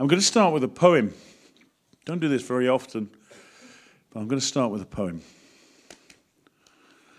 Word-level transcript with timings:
I'm 0.00 0.06
going 0.06 0.20
to 0.20 0.26
start 0.26 0.54
with 0.54 0.62
a 0.62 0.68
poem. 0.68 1.12
Don't 2.04 2.20
do 2.20 2.28
this 2.28 2.42
very 2.42 2.68
often, 2.68 3.10
but 4.10 4.20
I'm 4.20 4.28
going 4.28 4.38
to 4.38 4.46
start 4.46 4.70
with 4.70 4.80
a 4.80 4.86
poem. 4.86 5.22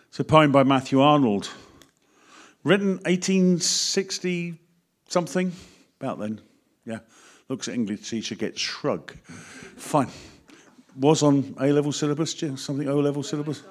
It's 0.07 0.19
a 0.21 0.23
poem 0.23 0.53
by 0.53 0.63
Matthew 0.63 1.01
Arnold, 1.01 1.49
written 2.63 2.91
1860 3.03 4.57
something, 5.09 5.51
about 5.99 6.19
then. 6.19 6.39
Yeah, 6.85 6.99
looks 7.49 7.67
at 7.67 7.73
English 7.73 8.09
teacher, 8.09 8.35
gets 8.35 8.61
shrug. 8.61 9.11
Fine. 9.75 10.07
Was 10.97 11.21
on 11.21 11.55
A 11.59 11.73
level 11.73 11.91
syllabus, 11.91 12.33
something 12.55 12.87
O 12.87 12.97
level 12.97 13.23
syllabus? 13.23 13.61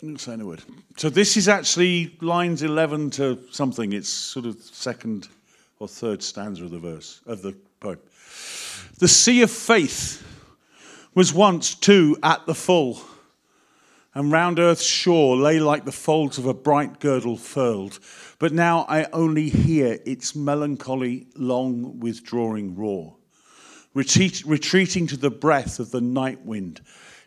Didn't 0.00 0.20
say 0.20 0.34
a 0.34 0.38
word. 0.38 0.62
So 0.96 1.10
this 1.10 1.36
is 1.36 1.48
actually 1.48 2.16
lines 2.22 2.62
11 2.62 3.10
to 3.10 3.38
something. 3.50 3.92
It's 3.92 4.08
sort 4.08 4.46
of 4.46 4.58
second 4.62 5.28
or 5.82 5.88
third 5.88 6.22
stanza 6.22 6.62
of 6.64 6.70
the 6.70 6.78
verse 6.78 7.20
of 7.26 7.42
the 7.42 7.56
poem. 7.80 7.98
The 9.00 9.08
sea 9.08 9.42
of 9.42 9.50
faith 9.50 10.24
was 11.12 11.34
once 11.34 11.74
too 11.74 12.16
at 12.22 12.46
the 12.46 12.54
full, 12.54 13.02
and 14.14 14.30
round 14.30 14.60
earth's 14.60 14.84
shore 14.84 15.36
lay 15.36 15.58
like 15.58 15.84
the 15.84 15.90
folds 15.90 16.38
of 16.38 16.46
a 16.46 16.54
bright 16.54 17.00
girdle 17.00 17.36
furled. 17.36 17.98
But 18.38 18.52
now 18.52 18.86
I 18.88 19.06
only 19.12 19.48
hear 19.48 19.98
its 20.06 20.36
melancholy, 20.36 21.26
long 21.34 21.98
withdrawing 21.98 22.76
roar, 22.76 23.16
retreat, 23.92 24.44
retreating 24.46 25.08
to 25.08 25.16
the 25.16 25.30
breath 25.30 25.80
of 25.80 25.90
the 25.90 26.00
night 26.00 26.44
wind 26.46 26.80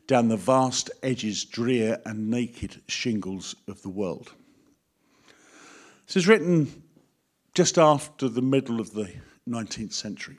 down 0.08 0.30
the 0.30 0.38
vast 0.38 0.90
edges, 1.04 1.44
drear 1.44 2.00
and 2.06 2.30
naked 2.30 2.82
shingles 2.88 3.54
of 3.68 3.82
the 3.82 3.90
world. 3.90 4.32
This 6.08 6.16
is 6.16 6.28
written 6.28 6.84
just 7.56 7.78
after 7.78 8.28
the 8.28 8.42
middle 8.42 8.80
of 8.80 8.94
the 8.94 9.10
19th 9.50 9.94
century. 9.94 10.38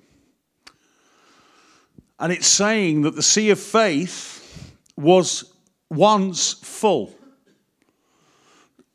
And 2.20 2.32
it's 2.32 2.46
saying 2.46 3.02
that 3.02 3.16
the 3.16 3.22
sea 3.22 3.50
of 3.50 3.58
faith 3.58 4.76
was 4.96 5.52
once 5.90 6.52
full. 6.52 7.14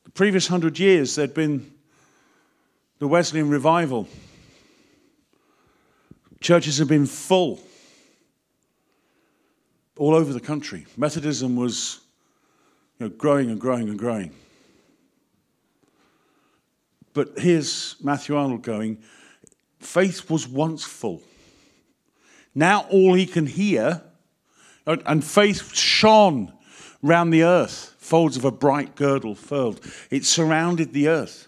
The 0.03 0.11
previous 0.11 0.47
hundred 0.47 0.79
years, 0.79 1.15
there'd 1.15 1.33
been 1.33 1.71
the 2.99 3.07
Wesleyan 3.07 3.49
revival. 3.49 4.07
Churches 6.39 6.77
had 6.77 6.87
been 6.87 7.05
full 7.07 7.59
all 9.97 10.15
over 10.15 10.33
the 10.33 10.39
country. 10.39 10.85
Methodism 10.97 11.55
was 11.55 11.99
you 12.99 13.07
know, 13.07 13.09
growing 13.15 13.49
and 13.49 13.59
growing 13.59 13.89
and 13.89 13.97
growing. 13.97 14.31
But 17.13 17.39
here's 17.39 17.95
Matthew 18.01 18.35
Arnold 18.35 18.61
going 18.61 19.01
faith 19.79 20.29
was 20.29 20.47
once 20.47 20.83
full. 20.83 21.21
Now 22.53 22.85
all 22.89 23.13
he 23.13 23.25
can 23.25 23.47
hear, 23.47 24.03
and 24.85 25.23
faith 25.23 25.73
shone 25.75 26.53
round 27.01 27.33
the 27.33 27.43
earth, 27.43 27.95
folds 27.97 28.37
of 28.37 28.45
a 28.45 28.51
bright 28.51 28.95
girdle 28.95 29.35
furled. 29.35 29.79
It 30.09 30.25
surrounded 30.25 30.93
the 30.93 31.07
earth. 31.07 31.47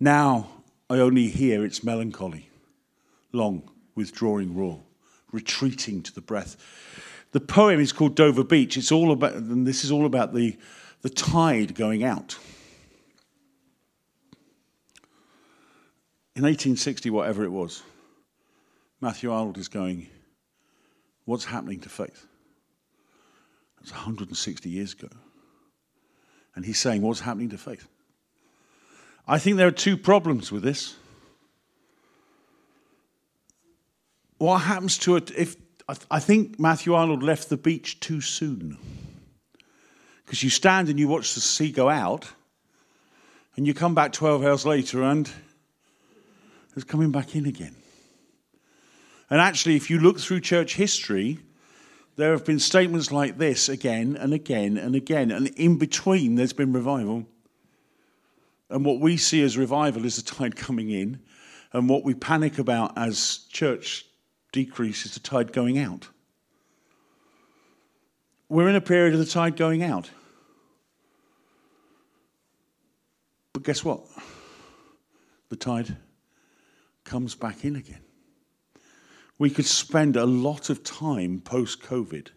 Now 0.00 0.48
I 0.90 0.98
only 0.98 1.28
hear 1.28 1.64
its 1.64 1.84
melancholy, 1.84 2.48
long 3.32 3.70
withdrawing 3.94 4.54
roar, 4.54 4.82
retreating 5.32 6.02
to 6.02 6.14
the 6.14 6.20
breath. 6.20 6.56
The 7.32 7.40
poem 7.40 7.80
is 7.80 7.92
called 7.92 8.14
Dover 8.14 8.44
Beach. 8.44 8.76
It's 8.76 8.92
all 8.92 9.12
about, 9.12 9.34
and 9.34 9.66
this 9.66 9.84
is 9.84 9.90
all 9.90 10.06
about 10.06 10.34
the 10.34 10.56
the 11.04 11.10
tide 11.10 11.74
going 11.74 12.02
out. 12.02 12.38
In 16.34 16.42
1860, 16.42 17.10
whatever 17.10 17.44
it 17.44 17.50
was, 17.50 17.82
Matthew 19.02 19.30
Arnold 19.30 19.58
is 19.58 19.68
going, 19.68 20.08
What's 21.26 21.44
happening 21.44 21.80
to 21.80 21.90
faith? 21.90 22.26
That's 23.76 23.92
160 23.92 24.68
years 24.70 24.94
ago. 24.94 25.08
And 26.56 26.64
he's 26.64 26.78
saying, 26.78 27.02
What's 27.02 27.20
happening 27.20 27.50
to 27.50 27.58
faith? 27.58 27.86
I 29.28 29.38
think 29.38 29.58
there 29.58 29.68
are 29.68 29.72
two 29.72 29.98
problems 29.98 30.50
with 30.50 30.62
this. 30.62 30.96
What 34.38 34.60
happens 34.60 34.96
to 34.98 35.16
it 35.16 35.30
if 35.36 35.56
I 36.10 36.18
think 36.18 36.58
Matthew 36.58 36.94
Arnold 36.94 37.22
left 37.22 37.50
the 37.50 37.58
beach 37.58 38.00
too 38.00 38.22
soon? 38.22 38.78
Because 40.24 40.42
you 40.42 40.50
stand 40.50 40.88
and 40.88 40.98
you 40.98 41.08
watch 41.08 41.34
the 41.34 41.40
sea 41.40 41.70
go 41.70 41.88
out, 41.88 42.32
and 43.56 43.66
you 43.66 43.74
come 43.74 43.94
back 43.94 44.12
12 44.12 44.44
hours 44.44 44.66
later 44.66 45.02
and 45.02 45.30
it's 46.74 46.84
coming 46.84 47.12
back 47.12 47.36
in 47.36 47.46
again. 47.46 47.76
And 49.30 49.40
actually, 49.40 49.76
if 49.76 49.90
you 49.90 50.00
look 50.00 50.18
through 50.18 50.40
church 50.40 50.74
history, 50.74 51.38
there 52.16 52.32
have 52.32 52.44
been 52.44 52.58
statements 52.58 53.12
like 53.12 53.38
this 53.38 53.68
again 53.68 54.16
and 54.16 54.32
again 54.34 54.76
and 54.76 54.94
again. 54.94 55.30
And 55.30 55.48
in 55.48 55.78
between, 55.78 56.34
there's 56.34 56.52
been 56.52 56.72
revival. 56.72 57.26
And 58.70 58.84
what 58.84 59.00
we 59.00 59.16
see 59.16 59.42
as 59.42 59.56
revival 59.56 60.04
is 60.04 60.16
the 60.16 60.22
tide 60.22 60.56
coming 60.56 60.90
in. 60.90 61.20
And 61.72 61.88
what 61.88 62.04
we 62.04 62.14
panic 62.14 62.58
about 62.58 62.96
as 62.98 63.46
church 63.50 64.04
decrease 64.52 65.06
is 65.06 65.14
the 65.14 65.20
tide 65.20 65.52
going 65.52 65.78
out. 65.78 66.08
We're 68.54 68.68
in 68.68 68.76
a 68.76 68.80
period 68.80 69.14
of 69.14 69.18
the 69.18 69.26
tide 69.26 69.56
going 69.56 69.82
out. 69.82 70.08
But 73.52 73.64
guess 73.64 73.84
what? 73.84 74.06
The 75.48 75.56
tide 75.56 75.96
comes 77.02 77.34
back 77.34 77.64
in 77.64 77.74
again. 77.74 78.02
We 79.40 79.50
could 79.50 79.66
spend 79.66 80.14
a 80.14 80.24
lot 80.24 80.70
of 80.70 80.84
time 80.84 81.40
post 81.40 81.82
COVID 81.82 82.28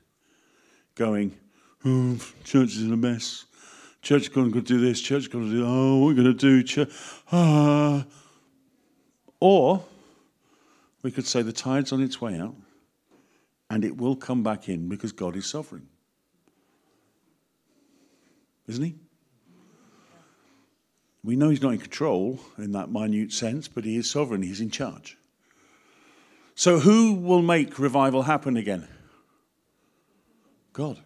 going, 0.96 1.38
oh, 1.86 2.18
church 2.44 2.70
is 2.70 2.82
in 2.82 2.94
a 2.94 2.98
mess. 2.98 3.46
Church 4.02 4.34
going 4.34 4.52
to 4.54 4.62
do 4.62 4.82
this. 4.82 5.00
Church 5.00 5.30
going 5.30 5.52
to 5.52 5.52
do, 5.52 5.64
oh, 5.68 6.04
we're 6.04 6.16
going 6.16 6.26
to 6.26 6.34
do? 6.34 6.64
Church, 6.64 6.90
ah. 7.32 8.04
Or 9.40 9.84
we 11.04 11.12
could 11.12 11.28
say 11.28 11.44
the 11.44 11.54
tide's 11.54 11.92
on 11.92 12.02
its 12.02 12.20
way 12.20 12.40
out 12.40 12.56
and 13.70 13.86
it 13.86 13.96
will 13.96 14.16
come 14.16 14.42
back 14.42 14.68
in 14.68 14.90
because 14.90 15.12
God 15.12 15.36
is 15.36 15.46
sovereign 15.46 15.88
isn't 18.68 18.84
he? 18.84 18.96
We 21.24 21.36
know 21.36 21.50
he's 21.50 21.62
not 21.62 21.74
in 21.74 21.80
control 21.80 22.40
in 22.58 22.72
that 22.72 22.90
minute 22.90 23.34
sense, 23.34 23.68
but 23.68 23.84
he 23.84 23.98
is 23.98 24.10
sovereign, 24.10 24.42
he's 24.42 24.62
in 24.62 24.70
charge. 24.70 25.18
So, 26.56 26.80
who 26.80 27.16
will 27.16 27.42
make 27.42 27.78
revival 27.78 28.24
happen 28.24 28.58
again? 28.58 28.88
God. 30.74 31.00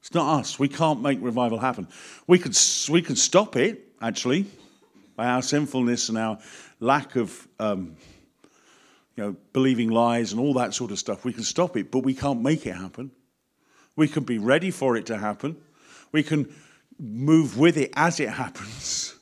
It's 0.00 0.12
not 0.12 0.40
us. 0.40 0.58
We 0.58 0.68
can't 0.68 1.00
make 1.00 1.18
revival 1.22 1.58
happen. 1.58 1.88
We 2.26 2.38
can, 2.38 2.52
we 2.90 3.00
can 3.00 3.16
stop 3.16 3.56
it, 3.56 3.88
actually, 4.02 4.46
by 5.16 5.26
our 5.26 5.40
sinfulness 5.40 6.08
and 6.08 6.18
our 6.18 6.38
lack 6.80 7.16
of 7.16 7.48
um, 7.58 7.96
you 9.16 9.24
know, 9.24 9.36
believing 9.52 9.90
lies 9.90 10.32
and 10.32 10.40
all 10.40 10.54
that 10.54 10.74
sort 10.74 10.90
of 10.90 10.98
stuff. 10.98 11.24
We 11.24 11.32
can 11.32 11.44
stop 11.44 11.76
it, 11.76 11.90
but 11.90 12.00
we 12.00 12.14
can't 12.14 12.42
make 12.42 12.66
it 12.66 12.74
happen. 12.74 13.12
We 13.96 14.08
can 14.08 14.24
be 14.24 14.38
ready 14.38 14.70
for 14.70 14.96
it 14.96 15.06
to 15.06 15.18
happen. 15.18 15.56
We 16.14 16.22
can 16.22 16.54
move 16.96 17.58
with 17.58 17.76
it 17.76 17.92
as 17.96 18.20
it 18.20 18.28
happens, 18.28 19.16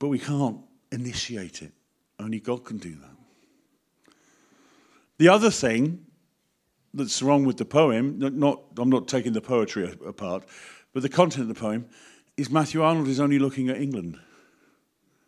but 0.00 0.08
we 0.08 0.18
can't 0.18 0.58
initiate 0.90 1.62
it. 1.62 1.70
Only 2.18 2.40
God 2.40 2.64
can 2.64 2.78
do 2.78 2.96
that. 2.96 4.14
The 5.18 5.28
other 5.28 5.52
thing 5.52 6.04
that's 6.92 7.22
wrong 7.22 7.44
with 7.44 7.56
the 7.56 7.64
poem, 7.64 8.18
not, 8.18 8.62
I'm 8.76 8.90
not 8.90 9.06
taking 9.06 9.32
the 9.32 9.40
poetry 9.40 9.96
apart, 10.04 10.42
but 10.92 11.04
the 11.04 11.08
content 11.08 11.42
of 11.42 11.54
the 11.54 11.60
poem, 11.60 11.86
is 12.36 12.50
Matthew 12.50 12.82
Arnold 12.82 13.06
is 13.06 13.20
only 13.20 13.38
looking 13.38 13.68
at 13.68 13.80
England, 13.80 14.18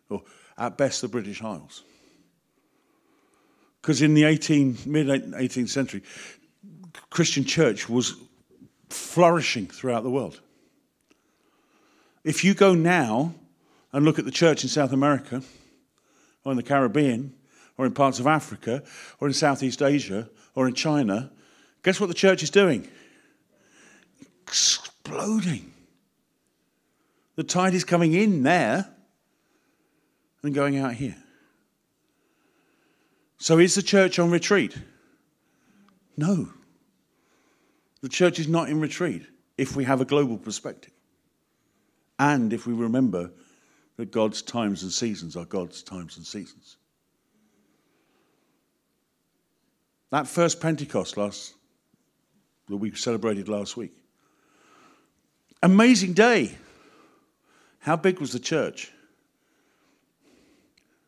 or 0.09 0.23
at 0.57 0.77
best 0.77 0.99
the 0.99 1.07
British 1.07 1.41
Isles. 1.41 1.85
Because 3.81 4.01
in 4.01 4.13
the 4.13 4.25
18, 4.25 4.79
mid 4.85 5.07
18th 5.07 5.69
century, 5.69 6.03
Christian 7.09 7.45
church 7.45 7.87
was 7.87 8.15
flourishing 8.89 9.67
throughout 9.67 10.03
the 10.03 10.09
world. 10.09 10.41
If 12.23 12.43
you 12.43 12.53
go 12.53 12.73
now 12.73 13.33
and 13.91 14.05
look 14.05 14.19
at 14.19 14.25
the 14.25 14.31
church 14.31 14.63
in 14.63 14.69
South 14.69 14.91
America, 14.91 15.41
or 16.43 16.51
in 16.51 16.57
the 16.57 16.63
Caribbean, 16.63 17.33
or 17.77 17.85
in 17.85 17.93
parts 17.93 18.19
of 18.19 18.27
Africa, 18.27 18.83
or 19.19 19.27
in 19.27 19.33
Southeast 19.33 19.81
Asia, 19.81 20.29
or 20.55 20.67
in 20.67 20.73
China, 20.73 21.31
guess 21.83 21.99
what 21.99 22.07
the 22.07 22.13
church 22.13 22.43
is 22.43 22.49
doing? 22.49 22.87
Exploding. 24.43 25.71
The 27.35 27.43
tide 27.43 27.73
is 27.73 27.83
coming 27.83 28.13
in 28.13 28.43
there 28.43 28.89
and 30.43 30.53
going 30.53 30.77
out 30.77 30.93
here. 30.93 31.15
So 33.37 33.59
is 33.59 33.75
the 33.75 33.81
church 33.81 34.19
on 34.19 34.29
retreat? 34.29 34.75
No. 36.17 36.49
The 38.01 38.09
church 38.09 38.39
is 38.39 38.47
not 38.47 38.69
in 38.69 38.79
retreat 38.79 39.23
if 39.57 39.75
we 39.75 39.83
have 39.83 40.01
a 40.01 40.05
global 40.05 40.37
perspective. 40.37 40.93
And 42.17 42.53
if 42.53 42.65
we 42.65 42.73
remember 42.73 43.31
that 43.97 44.11
God's 44.11 44.41
times 44.41 44.83
and 44.83 44.91
seasons 44.91 45.35
are 45.35 45.45
God's 45.45 45.83
times 45.83 46.17
and 46.17 46.25
seasons. 46.25 46.77
That 50.11 50.27
first 50.27 50.61
Pentecost 50.61 51.17
last 51.17 51.53
that 52.67 52.77
we 52.77 52.91
celebrated 52.91 53.49
last 53.49 53.75
week. 53.75 53.93
Amazing 55.61 56.13
day. 56.13 56.55
How 57.79 57.95
big 57.95 58.19
was 58.19 58.31
the 58.31 58.39
church? 58.39 58.91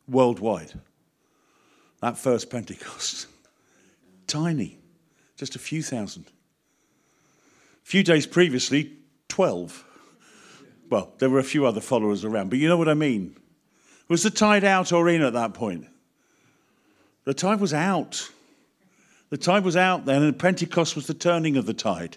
Worldwide. 0.07 0.73
That 2.01 2.17
first 2.17 2.49
Pentecost. 2.49 3.27
Tiny. 4.27 4.79
Just 5.37 5.55
a 5.55 5.59
few 5.59 5.81
thousand. 5.81 6.25
Few 7.91 8.03
days 8.03 8.25
previously, 8.25 8.93
12. 9.27 9.83
Well, 10.89 11.11
there 11.17 11.29
were 11.29 11.39
a 11.39 11.43
few 11.43 11.65
other 11.65 11.81
followers 11.81 12.23
around, 12.23 12.49
but 12.49 12.57
you 12.57 12.69
know 12.69 12.77
what 12.77 12.87
I 12.87 12.93
mean. 12.93 13.35
Was 14.07 14.23
the 14.23 14.29
tide 14.29 14.63
out 14.63 14.93
or 14.93 15.09
in 15.09 15.21
at 15.21 15.33
that 15.33 15.53
point? 15.53 15.87
The 17.25 17.33
tide 17.33 17.59
was 17.59 17.73
out. 17.73 18.31
The 19.29 19.35
tide 19.35 19.65
was 19.65 19.75
out 19.75 20.05
then, 20.05 20.23
and 20.23 20.39
Pentecost 20.39 20.95
was 20.95 21.07
the 21.07 21.13
turning 21.13 21.57
of 21.57 21.65
the 21.65 21.73
tide. 21.73 22.15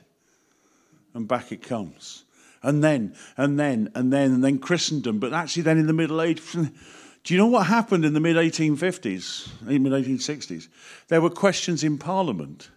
And 1.12 1.26
back 1.26 1.50
it 1.50 1.60
comes. 1.60 2.22
And 2.62 2.84
then, 2.84 3.16
and 3.36 3.58
then, 3.58 3.90
and 3.96 4.12
then, 4.12 4.30
and 4.30 4.44
then 4.44 4.60
Christendom. 4.60 5.18
But 5.18 5.32
actually, 5.32 5.64
then 5.64 5.78
in 5.78 5.88
the 5.88 5.92
Middle 5.92 6.22
Age, 6.22 6.40
do 6.52 7.34
you 7.34 7.36
know 7.36 7.48
what 7.48 7.66
happened 7.66 8.04
in 8.04 8.14
the 8.14 8.20
mid 8.20 8.36
1850s, 8.36 9.48
mid 9.62 9.92
1860s? 9.92 10.68
There 11.08 11.20
were 11.20 11.30
questions 11.30 11.82
in 11.82 11.98
Parliament 11.98 12.70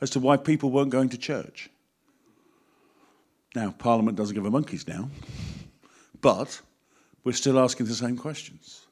as 0.00 0.10
to 0.10 0.18
why 0.18 0.38
people 0.38 0.72
weren't 0.72 0.90
going 0.90 1.10
to 1.10 1.18
church. 1.18 1.70
Now, 3.54 3.70
Parliament 3.70 4.16
doesn't 4.16 4.34
give 4.34 4.46
a 4.46 4.50
monkey's 4.50 4.88
now, 4.88 5.10
but 6.20 6.60
we're 7.24 7.32
still 7.32 7.58
asking 7.58 7.86
the 7.86 7.94
same 7.94 8.16
questions. 8.16 8.86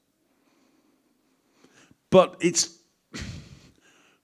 But 2.10 2.36
it's 2.40 2.78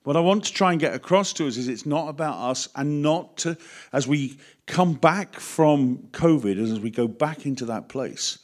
what 0.03 0.15
I 0.15 0.19
want 0.19 0.45
to 0.45 0.53
try 0.53 0.71
and 0.71 0.79
get 0.79 0.93
across 0.93 1.33
to 1.33 1.47
us 1.47 1.57
is 1.57 1.67
it's 1.67 1.85
not 1.85 2.07
about 2.07 2.37
us 2.37 2.69
and 2.75 3.01
not 3.01 3.37
to, 3.37 3.57
as 3.91 4.07
we 4.07 4.37
come 4.65 4.93
back 4.93 5.39
from 5.39 5.97
COVID, 6.11 6.53
and 6.53 6.71
as 6.71 6.79
we 6.79 6.91
go 6.91 7.07
back 7.07 7.45
into 7.45 7.65
that 7.65 7.89
place, 7.89 8.39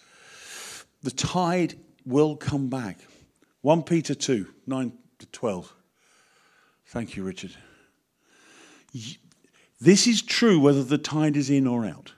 the 1.04 1.12
tide 1.12 1.76
will 2.06 2.36
come 2.36 2.70
back. 2.70 3.00
1 3.62 3.84
Peter 3.84 4.14
2 4.14 4.48
9 4.68 4.92
to 5.20 5.26
12. 5.28 5.74
Thank 6.88 7.16
you, 7.16 7.24
Richard. 7.24 7.56
This 9.84 10.08
is 10.08 10.22
true 10.22 10.60
whether 10.60 10.84
the 10.84 10.98
tide 10.98 11.36
is 11.36 11.50
in 11.50 11.68
or 11.68 11.86
out. 11.86 12.14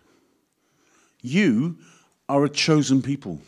You 1.21 1.77
are 2.29 2.43
a 2.43 2.49
chosen 2.49 3.01
people, 3.01 3.41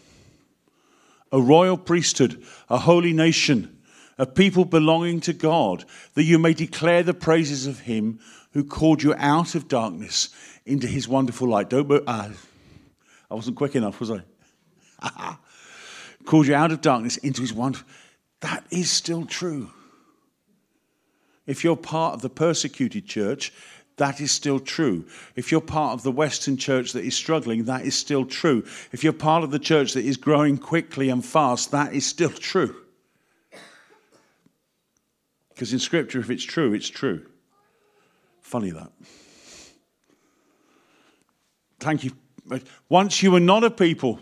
a 1.31 1.39
royal 1.39 1.77
priesthood, 1.77 2.43
a 2.69 2.79
holy 2.79 3.13
nation 3.13 3.77
a 4.17 4.25
people 4.25 4.65
belonging 4.65 5.19
to 5.21 5.33
God, 5.33 5.85
that 6.15 6.23
you 6.23 6.39
may 6.39 6.53
declare 6.53 7.03
the 7.03 7.13
praises 7.13 7.67
of 7.67 7.81
him 7.81 8.19
who 8.53 8.63
called 8.63 9.03
you 9.03 9.13
out 9.15 9.55
of 9.55 9.67
darkness 9.67 10.29
into 10.65 10.87
his 10.87 11.07
wonderful 11.07 11.47
light. 11.47 11.69
Don't, 11.69 11.91
uh, 12.07 12.29
I 13.29 13.35
wasn't 13.35 13.57
quick 13.57 13.75
enough, 13.75 13.99
was 13.99 14.11
I? 14.11 14.23
called 16.25 16.47
you 16.47 16.55
out 16.55 16.71
of 16.71 16.81
darkness 16.81 17.17
into 17.17 17.41
his 17.41 17.53
wonderful. 17.53 17.87
That 18.41 18.65
is 18.71 18.89
still 18.89 19.25
true. 19.25 19.71
If 21.45 21.63
you're 21.63 21.77
part 21.77 22.15
of 22.15 22.21
the 22.21 22.29
persecuted 22.29 23.05
church, 23.05 23.53
that 23.97 24.21
is 24.21 24.31
still 24.31 24.59
true. 24.59 25.05
If 25.35 25.51
you're 25.51 25.61
part 25.61 25.93
of 25.93 26.03
the 26.03 26.11
Western 26.11 26.55
church 26.55 26.93
that 26.93 27.03
is 27.03 27.15
struggling, 27.15 27.65
that 27.65 27.85
is 27.85 27.95
still 27.95 28.25
true. 28.25 28.63
If 28.91 29.03
you're 29.03 29.13
part 29.13 29.43
of 29.43 29.51
the 29.51 29.59
church 29.59 29.93
that 29.93 30.05
is 30.05 30.17
growing 30.17 30.57
quickly 30.57 31.09
and 31.09 31.25
fast, 31.25 31.71
that 31.71 31.93
is 31.93 32.05
still 32.05 32.29
true. 32.29 32.75
Because 35.49 35.73
in 35.73 35.79
Scripture, 35.79 36.19
if 36.19 36.29
it's 36.29 36.43
true, 36.43 36.73
it's 36.73 36.89
true. 36.89 37.25
Funny 38.41 38.69
that. 38.69 38.91
Thank 41.79 42.03
you. 42.03 42.11
Once 42.89 43.21
you 43.21 43.31
were 43.31 43.39
not 43.39 43.63
a 43.63 43.71
people, 43.71 44.19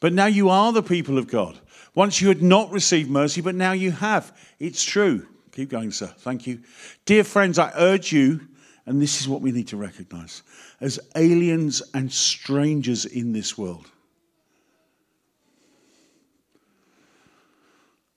but 0.00 0.12
now 0.12 0.26
you 0.26 0.48
are 0.48 0.72
the 0.72 0.82
people 0.82 1.16
of 1.16 1.28
God. 1.28 1.58
Once 1.94 2.20
you 2.20 2.28
had 2.28 2.42
not 2.42 2.70
received 2.72 3.08
mercy, 3.08 3.40
but 3.40 3.54
now 3.54 3.72
you 3.72 3.92
have. 3.92 4.36
It's 4.58 4.84
true. 4.84 5.26
Keep 5.52 5.70
going, 5.70 5.92
sir. 5.92 6.12
Thank 6.18 6.46
you. 6.46 6.60
Dear 7.04 7.24
friends, 7.24 7.58
I 7.58 7.72
urge 7.76 8.12
you, 8.12 8.40
and 8.88 9.02
this 9.02 9.20
is 9.20 9.28
what 9.28 9.42
we 9.42 9.52
need 9.52 9.68
to 9.68 9.76
recognize 9.76 10.42
as 10.80 10.98
aliens 11.14 11.82
and 11.92 12.10
strangers 12.10 13.04
in 13.04 13.32
this 13.32 13.58
world. 13.58 13.86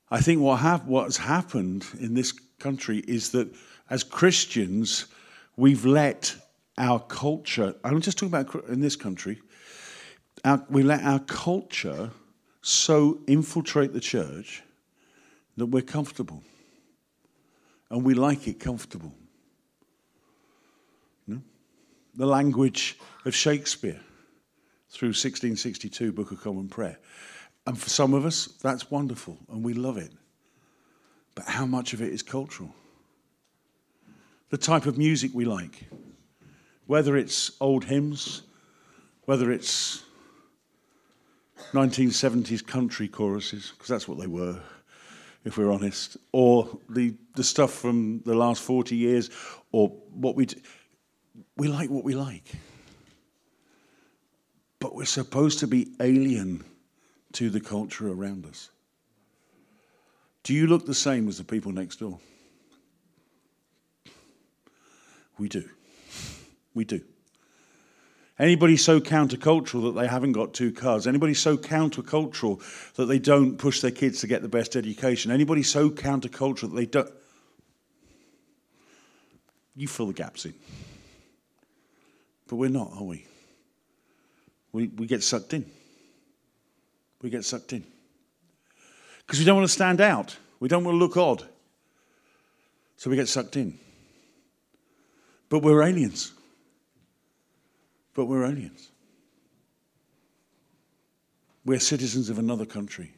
I 0.09 0.21
think 0.21 0.39
what 0.39 0.61
hap- 0.61 0.85
what's 0.85 1.17
happened 1.17 1.85
in 1.99 2.13
this 2.13 2.31
country 2.59 2.99
is 2.99 3.31
that 3.31 3.53
as 3.89 4.05
Christians, 4.05 5.07
we've 5.57 5.85
let 5.85 6.33
our 6.77 7.01
culture, 7.01 7.75
I'm 7.83 7.99
just 7.99 8.17
talking 8.17 8.33
about 8.33 8.69
in 8.69 8.79
this 8.79 8.95
country, 8.95 9.41
our, 10.45 10.65
we 10.69 10.83
let 10.83 11.03
our 11.03 11.19
culture 11.19 12.11
so 12.61 13.19
infiltrate 13.27 13.91
the 13.91 13.99
church 13.99 14.63
that 15.57 15.65
we're 15.65 15.81
comfortable. 15.81 16.43
And 17.89 18.05
we 18.05 18.13
like 18.13 18.47
it 18.47 18.61
comfortable. 18.61 19.13
The 22.15 22.25
language 22.25 22.97
of 23.25 23.33
Shakespeare 23.33 23.99
through 24.89 25.09
1662, 25.09 26.11
Book 26.11 26.31
of 26.31 26.41
Common 26.41 26.67
Prayer. 26.67 26.97
And 27.65 27.79
for 27.79 27.89
some 27.89 28.13
of 28.13 28.25
us, 28.25 28.47
that's 28.61 28.91
wonderful 28.91 29.37
and 29.49 29.63
we 29.63 29.73
love 29.73 29.97
it. 29.97 30.11
But 31.35 31.45
how 31.45 31.65
much 31.65 31.93
of 31.93 32.01
it 32.01 32.11
is 32.11 32.21
cultural? 32.21 32.73
The 34.49 34.57
type 34.57 34.85
of 34.85 34.97
music 34.97 35.31
we 35.33 35.45
like, 35.45 35.85
whether 36.87 37.15
it's 37.15 37.51
old 37.61 37.85
hymns, 37.85 38.41
whether 39.23 39.51
it's 39.51 40.03
1970s 41.71 42.65
country 42.65 43.07
choruses, 43.07 43.71
because 43.71 43.87
that's 43.87 44.07
what 44.07 44.19
they 44.19 44.27
were, 44.27 44.59
if 45.45 45.57
we're 45.57 45.71
honest, 45.71 46.17
or 46.33 46.67
the, 46.89 47.13
the 47.35 47.43
stuff 47.43 47.71
from 47.71 48.21
the 48.25 48.35
last 48.35 48.61
40 48.61 48.95
years, 48.95 49.29
or 49.71 49.87
what 50.13 50.35
we. 50.35 50.47
We 51.57 51.67
like 51.67 51.89
what 51.89 52.03
we 52.03 52.15
like. 52.15 52.51
But 54.79 54.95
we're 54.95 55.05
supposed 55.05 55.59
to 55.59 55.67
be 55.67 55.91
alien 55.99 56.63
to 57.33 57.49
the 57.49 57.61
culture 57.61 58.11
around 58.11 58.45
us. 58.45 58.69
Do 60.43 60.53
you 60.53 60.67
look 60.67 60.85
the 60.85 60.95
same 60.95 61.27
as 61.27 61.37
the 61.37 61.43
people 61.43 61.71
next 61.71 61.97
door? 61.97 62.19
We 65.37 65.47
do. 65.49 65.69
We 66.73 66.83
do. 66.83 67.01
Anybody 68.39 68.75
so 68.75 68.99
countercultural 68.99 69.93
that 69.93 69.99
they 69.99 70.07
haven't 70.07 70.31
got 70.31 70.53
two 70.53 70.71
cars? 70.71 71.05
Anybody 71.05 71.35
so 71.35 71.57
countercultural 71.57 72.59
that 72.95 73.05
they 73.05 73.19
don't 73.19 73.57
push 73.57 73.81
their 73.81 73.91
kids 73.91 74.21
to 74.21 74.27
get 74.27 74.41
the 74.41 74.47
best 74.47 74.75
education? 74.75 75.31
Anybody 75.31 75.61
so 75.61 75.91
countercultural 75.91 76.61
that 76.61 76.75
they 76.75 76.87
don't. 76.87 77.11
You 79.75 79.87
fill 79.87 80.07
the 80.07 80.13
gaps 80.13 80.45
in. 80.45 80.55
But 82.51 82.57
we're 82.57 82.69
not, 82.69 82.91
are 82.95 83.03
we? 83.03 83.25
We, 84.71 84.87
we 84.89 85.07
get 85.07 85.23
sucked 85.23 85.55
in 85.55 85.65
we 87.21 87.29
get 87.29 87.45
sucked 87.45 87.73
in. 87.73 87.83
Because 89.19 89.39
we 89.39 89.45
don't 89.45 89.55
want 89.55 89.67
to 89.67 89.73
stand 89.73 90.01
out, 90.01 90.35
we 90.59 90.67
don't 90.67 90.83
want 90.83 90.95
to 90.95 90.99
look 90.99 91.17
odd. 91.17 91.43
So 92.97 93.09
we 93.09 93.15
get 93.15 93.29
sucked 93.29 93.55
in. 93.55 93.79
But 95.49 95.59
we're 95.59 95.81
aliens. 95.81 96.33
But 98.13 98.25
we're 98.25 98.45
aliens. 98.45 98.89
We're 101.65 101.79
citizens 101.79 102.29
of 102.29 102.39
another 102.39 102.65
country. 102.65 103.13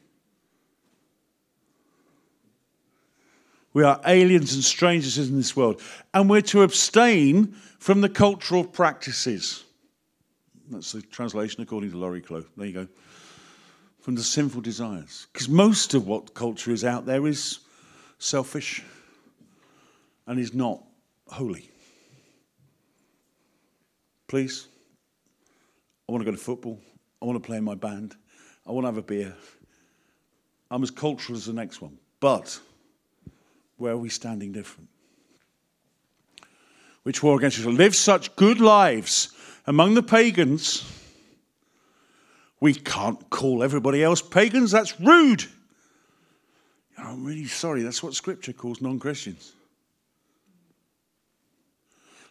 We 3.73 3.83
are 3.83 3.99
aliens 4.05 4.53
and 4.53 4.63
strangers 4.63 5.17
in 5.17 5.35
this 5.35 5.55
world. 5.55 5.81
And 6.13 6.29
we're 6.29 6.41
to 6.41 6.61
abstain 6.61 7.55
from 7.79 8.01
the 8.01 8.09
cultural 8.09 8.63
practices. 8.63 9.63
That's 10.69 10.91
the 10.91 11.01
translation 11.01 11.63
according 11.63 11.91
to 11.91 11.97
Laurie 11.97 12.21
Clough. 12.21 12.45
There 12.55 12.67
you 12.67 12.73
go 12.73 12.87
from 14.03 14.15
the 14.15 14.23
sinful 14.23 14.59
desires. 14.59 15.27
Because 15.31 15.47
most 15.47 15.93
of 15.93 16.05
what 16.05 16.33
culture 16.33 16.71
is 16.71 16.83
out 16.83 17.05
there 17.05 17.25
is 17.25 17.59
selfish 18.19 18.83
and 20.27 20.37
is 20.37 20.53
not 20.53 20.83
holy. 21.29 21.69
Please, 24.27 24.67
I 26.07 26.11
want 26.11 26.21
to 26.21 26.29
go 26.29 26.35
to 26.35 26.41
football. 26.41 26.81
I 27.21 27.25
want 27.25 27.41
to 27.41 27.47
play 27.47 27.57
in 27.57 27.63
my 27.63 27.75
band. 27.75 28.15
I 28.67 28.71
want 28.73 28.83
to 28.83 28.87
have 28.89 28.97
a 28.97 29.01
beer. 29.01 29.33
I'm 30.69 30.83
as 30.83 30.91
cultural 30.91 31.37
as 31.37 31.45
the 31.45 31.53
next 31.53 31.81
one. 31.81 31.97
But 32.19 32.59
where 33.77 33.93
are 33.93 33.97
we 33.97 34.09
standing 34.09 34.51
different? 34.51 34.89
Which 37.03 37.21
war 37.21 37.37
against 37.37 37.59
you? 37.59 37.71
Live 37.71 37.95
such 37.95 38.35
good 38.35 38.61
lives 38.61 39.29
among 39.67 39.93
the 39.93 40.03
pagans 40.03 40.85
We 42.63 42.73
can't 42.73 43.29
call 43.29 43.61
everybody 43.61 44.01
else 44.01 44.21
pagans. 44.21 44.71
That's 44.71 44.97
rude. 44.97 45.43
I'm 46.97 47.25
really 47.25 47.47
sorry. 47.47 47.81
That's 47.81 48.01
what 48.01 48.13
Scripture 48.13 48.53
calls 48.53 48.79
non 48.79 48.99
Christians. 48.99 49.51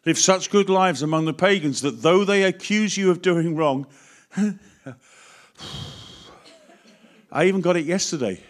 Live 0.07 0.17
such 0.17 0.49
good 0.49 0.71
lives 0.71 1.03
among 1.03 1.27
the 1.27 1.35
pagans 1.35 1.83
that 1.83 2.01
though 2.01 2.25
they 2.25 2.45
accuse 2.45 2.97
you 2.97 3.11
of 3.11 3.21
doing 3.21 3.57
wrong, 3.57 3.87
I 7.31 7.45
even 7.45 7.61
got 7.61 7.77
it 7.77 7.85
yesterday. 7.85 8.41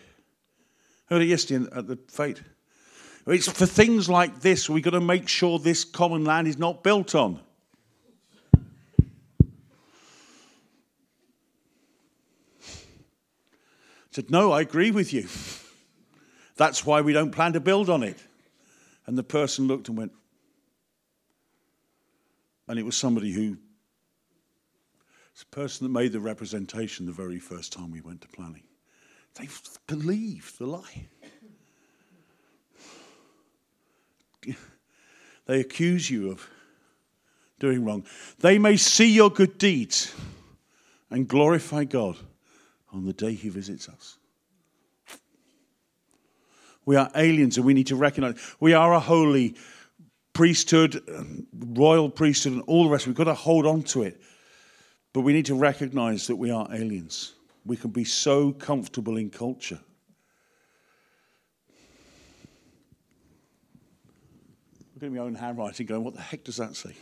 Heard 1.06 1.22
it 1.22 1.26
yesterday 1.26 1.68
at 1.76 1.88
the 1.88 1.96
fete. 1.96 2.42
It's 3.26 3.50
for 3.50 3.66
things 3.66 4.08
like 4.08 4.40
this 4.40 4.68
we've 4.68 4.82
got 4.82 4.90
to 4.90 5.00
make 5.00 5.28
sure 5.28 5.58
this 5.58 5.84
common 5.84 6.24
land 6.24 6.48
is 6.48 6.58
not 6.58 6.82
built 6.82 7.14
on. 7.14 7.40
said, 14.12 14.30
No, 14.30 14.52
I 14.52 14.60
agree 14.60 14.90
with 14.90 15.12
you. 15.12 15.26
That's 16.56 16.86
why 16.86 17.00
we 17.00 17.12
don't 17.12 17.32
plan 17.32 17.54
to 17.54 17.60
build 17.60 17.88
on 17.88 18.02
it. 18.02 18.18
And 19.06 19.18
the 19.18 19.22
person 19.24 19.66
looked 19.66 19.88
and 19.88 19.98
went, 19.98 20.12
and 22.68 22.78
it 22.78 22.84
was 22.84 22.96
somebody 22.96 23.32
who, 23.32 23.56
it's 25.32 25.42
a 25.42 25.46
person 25.46 25.86
that 25.86 25.98
made 25.98 26.12
the 26.12 26.20
representation 26.20 27.06
the 27.06 27.12
very 27.12 27.38
first 27.38 27.72
time 27.72 27.90
we 27.90 28.00
went 28.00 28.20
to 28.20 28.28
planning. 28.28 28.62
They 29.34 29.48
believed 29.86 30.58
the 30.58 30.66
lie. 30.66 31.08
They 35.46 35.60
accuse 35.60 36.10
you 36.10 36.30
of 36.30 36.48
doing 37.58 37.84
wrong. 37.84 38.04
They 38.40 38.58
may 38.58 38.76
see 38.76 39.12
your 39.12 39.30
good 39.30 39.58
deeds 39.58 40.14
and 41.10 41.28
glorify 41.28 41.84
God 41.84 42.16
on 42.92 43.04
the 43.04 43.12
day 43.12 43.34
He 43.34 43.48
visits 43.48 43.88
us. 43.88 44.18
We 46.84 46.96
are 46.96 47.10
aliens 47.14 47.56
and 47.56 47.66
we 47.66 47.74
need 47.74 47.86
to 47.88 47.96
recognize 47.96 48.36
we 48.58 48.72
are 48.72 48.92
a 48.92 49.00
holy 49.00 49.54
priesthood, 50.32 51.02
um, 51.14 51.46
royal 51.54 52.10
priesthood, 52.10 52.54
and 52.54 52.62
all 52.66 52.84
the 52.84 52.90
rest. 52.90 53.06
We've 53.06 53.14
got 53.14 53.24
to 53.24 53.34
hold 53.34 53.66
on 53.66 53.82
to 53.84 54.02
it. 54.02 54.20
But 55.12 55.20
we 55.20 55.32
need 55.32 55.46
to 55.46 55.54
recognize 55.54 56.26
that 56.26 56.36
we 56.36 56.50
are 56.50 56.66
aliens. 56.72 57.34
We 57.64 57.76
can 57.76 57.90
be 57.90 58.04
so 58.04 58.52
comfortable 58.52 59.18
in 59.18 59.30
culture. 59.30 59.78
At 65.02 65.10
my 65.10 65.18
own 65.18 65.34
handwriting 65.34 65.86
going, 65.86 66.04
what 66.04 66.14
the 66.14 66.20
heck 66.20 66.44
does 66.44 66.58
that 66.58 66.76
say? 66.76 66.94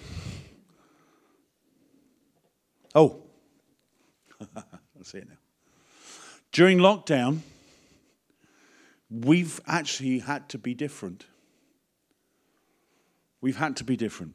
Oh, 2.94 3.22
I 4.40 4.62
see 5.02 5.18
it 5.18 5.28
now. 5.28 5.36
During 6.50 6.78
lockdown, 6.78 7.40
we've 9.10 9.60
actually 9.66 10.20
had 10.20 10.48
to 10.48 10.58
be 10.58 10.72
different. 10.72 11.26
We've 13.42 13.58
had 13.58 13.76
to 13.76 13.84
be 13.84 13.98
different. 13.98 14.34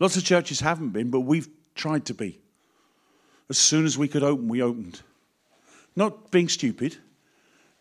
Lots 0.00 0.16
of 0.16 0.24
churches 0.24 0.60
haven't 0.60 0.90
been, 0.90 1.10
but 1.10 1.20
we've 1.20 1.48
tried 1.74 2.06
to 2.06 2.14
be. 2.14 2.40
As 3.50 3.58
soon 3.58 3.84
as 3.84 3.98
we 3.98 4.08
could 4.08 4.22
open, 4.22 4.48
we 4.48 4.62
opened. 4.62 5.02
Not 5.94 6.30
being 6.30 6.48
stupid, 6.48 6.96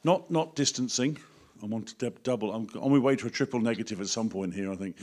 not, 0.03 0.29
not 0.29 0.55
distancing. 0.55 1.19
I 1.61 1.65
want 1.65 1.97
to 1.99 2.09
double. 2.23 2.53
I'm 2.53 2.67
on 2.79 2.91
my 2.91 2.99
way 2.99 3.15
to 3.15 3.27
a 3.27 3.29
triple 3.29 3.59
negative 3.59 4.01
at 4.01 4.07
some 4.07 4.29
point 4.29 4.53
here, 4.53 4.71
I 4.71 4.75
think. 4.75 4.97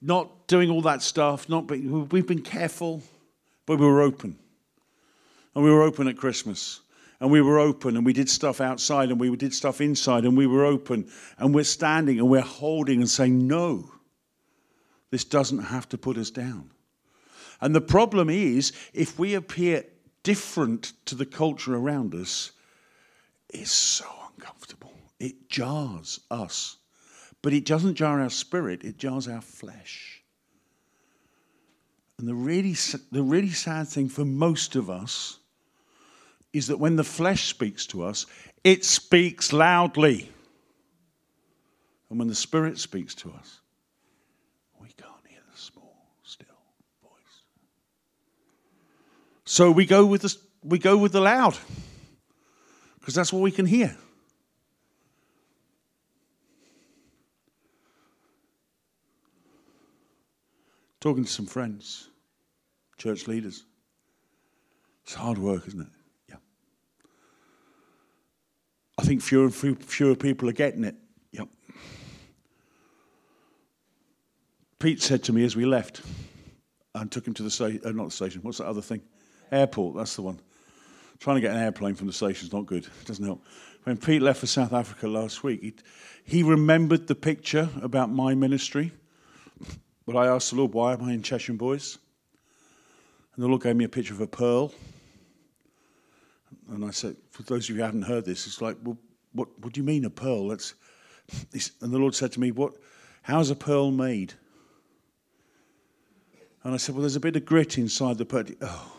Not 0.00 0.46
doing 0.46 0.70
all 0.70 0.82
that 0.82 1.02
stuff. 1.02 1.48
Not 1.48 1.66
being, 1.66 2.08
we've 2.08 2.26
been 2.26 2.42
careful, 2.42 3.02
but 3.66 3.78
we 3.78 3.86
were 3.86 4.02
open. 4.02 4.38
And 5.54 5.64
we 5.64 5.70
were 5.70 5.82
open 5.82 6.08
at 6.08 6.16
Christmas 6.16 6.80
and 7.20 7.30
we 7.30 7.40
were 7.40 7.58
open 7.58 7.96
and 7.96 8.06
we 8.06 8.12
did 8.12 8.28
stuff 8.28 8.60
outside 8.60 9.10
and 9.10 9.18
we 9.18 9.34
did 9.36 9.52
stuff 9.52 9.80
inside 9.80 10.24
and 10.24 10.36
we 10.36 10.46
were 10.46 10.64
open 10.64 11.10
and 11.38 11.54
we're 11.54 11.64
standing 11.64 12.18
and 12.18 12.28
we're 12.28 12.40
holding 12.40 13.00
and 13.00 13.10
saying, 13.10 13.46
no, 13.46 13.90
this 15.10 15.24
doesn't 15.24 15.58
have 15.58 15.88
to 15.88 15.98
put 15.98 16.16
us 16.16 16.30
down. 16.30 16.70
And 17.60 17.74
the 17.74 17.80
problem 17.80 18.30
is, 18.30 18.72
if 18.92 19.18
we 19.18 19.34
appear 19.34 19.84
different 20.22 20.92
to 21.06 21.16
the 21.16 21.26
culture 21.26 21.74
around 21.74 22.14
us, 22.14 22.52
it's 23.48 23.72
so 23.72 24.06
uncomfortable. 24.36 24.92
It 25.20 25.48
jars 25.48 26.20
us. 26.30 26.76
But 27.42 27.52
it 27.52 27.64
doesn't 27.64 27.94
jar 27.94 28.20
our 28.20 28.30
spirit, 28.30 28.84
it 28.84 28.98
jars 28.98 29.28
our 29.28 29.40
flesh. 29.40 30.22
And 32.18 32.26
the 32.26 32.34
really, 32.34 32.74
the 33.12 33.22
really 33.22 33.50
sad 33.50 33.86
thing 33.86 34.08
for 34.08 34.24
most 34.24 34.74
of 34.74 34.90
us 34.90 35.38
is 36.52 36.66
that 36.66 36.78
when 36.78 36.96
the 36.96 37.04
flesh 37.04 37.44
speaks 37.44 37.86
to 37.86 38.02
us, 38.02 38.26
it 38.64 38.84
speaks 38.84 39.52
loudly. 39.52 40.28
And 42.10 42.18
when 42.18 42.28
the 42.28 42.34
Spirit 42.34 42.78
speaks 42.78 43.14
to 43.16 43.30
us, 43.32 43.60
we 44.80 44.88
can't 44.88 45.26
hear 45.28 45.40
the 45.50 45.58
small, 45.58 46.06
still 46.22 46.46
voice. 47.02 47.42
So 49.44 49.70
we 49.70 49.84
go 49.84 50.06
with 50.06 50.22
the, 50.22 50.34
we 50.62 50.78
go 50.78 50.96
with 50.96 51.12
the 51.12 51.20
loud, 51.20 51.56
because 52.98 53.14
that's 53.14 53.32
what 53.32 53.42
we 53.42 53.50
can 53.50 53.66
hear. 53.66 53.96
Talking 61.00 61.24
to 61.24 61.30
some 61.30 61.46
friends, 61.46 62.08
church 62.96 63.28
leaders. 63.28 63.64
It's 65.04 65.14
hard 65.14 65.38
work, 65.38 65.66
isn't 65.68 65.80
it? 65.80 65.88
Yeah. 66.28 66.36
I 68.98 69.02
think 69.02 69.22
fewer 69.22 69.44
and 69.44 69.54
fewer 69.54 70.16
people 70.16 70.48
are 70.48 70.52
getting 70.52 70.84
it. 70.84 70.96
Yep. 71.32 71.48
Pete 74.80 75.00
said 75.00 75.22
to 75.24 75.32
me 75.32 75.44
as 75.44 75.56
we 75.56 75.64
left, 75.64 76.02
and 76.94 77.10
took 77.10 77.26
him 77.26 77.34
to 77.34 77.42
the 77.42 77.50
station, 77.50 77.80
uh, 77.84 77.90
not 77.90 78.06
the 78.06 78.10
station, 78.10 78.42
what's 78.42 78.58
that 78.58 78.66
other 78.66 78.82
thing? 78.82 79.02
Airport, 79.52 79.96
that's 79.96 80.16
the 80.16 80.22
one. 80.22 80.40
Trying 81.20 81.36
to 81.36 81.40
get 81.40 81.54
an 81.54 81.62
airplane 81.62 81.94
from 81.94 82.06
the 82.06 82.12
station 82.12 82.46
is 82.46 82.52
not 82.52 82.66
good, 82.66 82.84
it 82.84 83.06
doesn't 83.06 83.24
help. 83.24 83.44
When 83.84 83.96
Pete 83.96 84.20
left 84.20 84.40
for 84.40 84.46
South 84.46 84.72
Africa 84.72 85.08
last 85.08 85.42
week, 85.42 85.62
he, 85.62 85.74
he 86.24 86.42
remembered 86.42 87.06
the 87.06 87.14
picture 87.14 87.68
about 87.80 88.10
my 88.10 88.34
ministry. 88.34 88.92
But 90.08 90.16
I 90.16 90.28
asked 90.28 90.48
the 90.48 90.56
Lord, 90.56 90.72
why 90.72 90.94
am 90.94 91.04
I 91.04 91.12
in 91.12 91.20
Chesham 91.20 91.58
Bois? 91.58 91.98
And 93.34 93.44
the 93.44 93.46
Lord 93.46 93.60
gave 93.60 93.76
me 93.76 93.84
a 93.84 93.90
picture 93.90 94.14
of 94.14 94.22
a 94.22 94.26
pearl 94.26 94.72
and 96.70 96.82
I 96.82 96.92
said, 96.92 97.16
for 97.30 97.42
those 97.42 97.64
of 97.64 97.70
you 97.70 97.76
who 97.76 97.82
haven't 97.82 98.02
heard 98.02 98.24
this, 98.24 98.46
it's 98.46 98.62
like, 98.62 98.78
well, 98.82 98.96
what, 99.32 99.48
what 99.58 99.74
do 99.74 99.80
you 99.80 99.86
mean 99.86 100.06
a 100.06 100.10
pearl? 100.10 100.48
That's, 100.48 100.72
and 101.82 101.92
the 101.92 101.98
Lord 101.98 102.14
said 102.14 102.32
to 102.32 102.40
me, 102.40 102.52
what, 102.52 102.72
how's 103.20 103.50
a 103.50 103.54
pearl 103.54 103.90
made? 103.90 104.32
And 106.64 106.72
I 106.72 106.78
said, 106.78 106.94
well, 106.94 107.02
there's 107.02 107.16
a 107.16 107.20
bit 107.20 107.36
of 107.36 107.44
grit 107.44 107.76
inside 107.76 108.16
the 108.16 108.24
pearl. 108.24 108.44
Oh. 108.62 108.92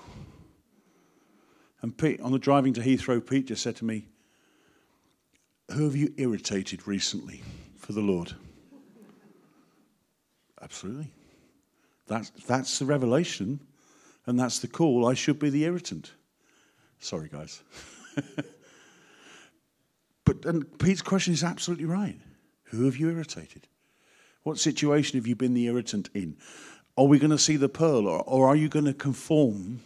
And 1.82 1.98
Pete, 1.98 2.22
on 2.22 2.32
the 2.32 2.38
driving 2.38 2.74
to 2.74 2.82
Heathrow, 2.82 3.28
Pete 3.28 3.48
just 3.48 3.64
said 3.64 3.76
to 3.78 3.86
me, 3.86 4.06
who 5.72 5.86
have 5.86 5.96
you 5.96 6.14
irritated 6.18 6.88
recently 6.88 7.42
for 7.78 7.94
the 7.94 8.02
Lord? 8.02 8.36
Absolutely. 10.62 11.12
That's, 12.08 12.32
that's 12.48 12.80
the 12.80 12.86
revelation, 12.86 13.60
and 14.26 14.40
that's 14.40 14.60
the 14.60 14.68
call. 14.68 15.08
I 15.08 15.14
should 15.14 15.40
be 15.40 15.50
the 15.50 15.66
irritant. 15.66 16.14
Sorry, 17.00 17.30
guys. 17.30 17.62
but 20.26 20.44
and 20.46 20.78
Pete's 20.80 21.02
question 21.02 21.34
is 21.34 21.44
absolutely 21.44 21.86
right. 21.86 22.20
Who 22.66 22.86
have 22.86 22.98
you 22.98 23.10
irritated? 23.10 23.68
What 24.44 24.58
situation 24.58 25.18
have 25.18 25.28
you 25.28 25.36
been 25.36 25.54
the 25.54 25.68
irritant 25.68 26.10
in? 26.14 26.38
Are 26.98 27.06
we 27.06 27.20
going 27.20 27.32
to 27.32 27.38
see 27.38 27.56
the 27.58 27.70
pearl, 27.70 28.08
or, 28.08 28.24
or 28.24 28.48
are 28.48 28.56
you 28.56 28.70
going 28.70 28.86
to 28.86 28.94
conform 28.94 29.82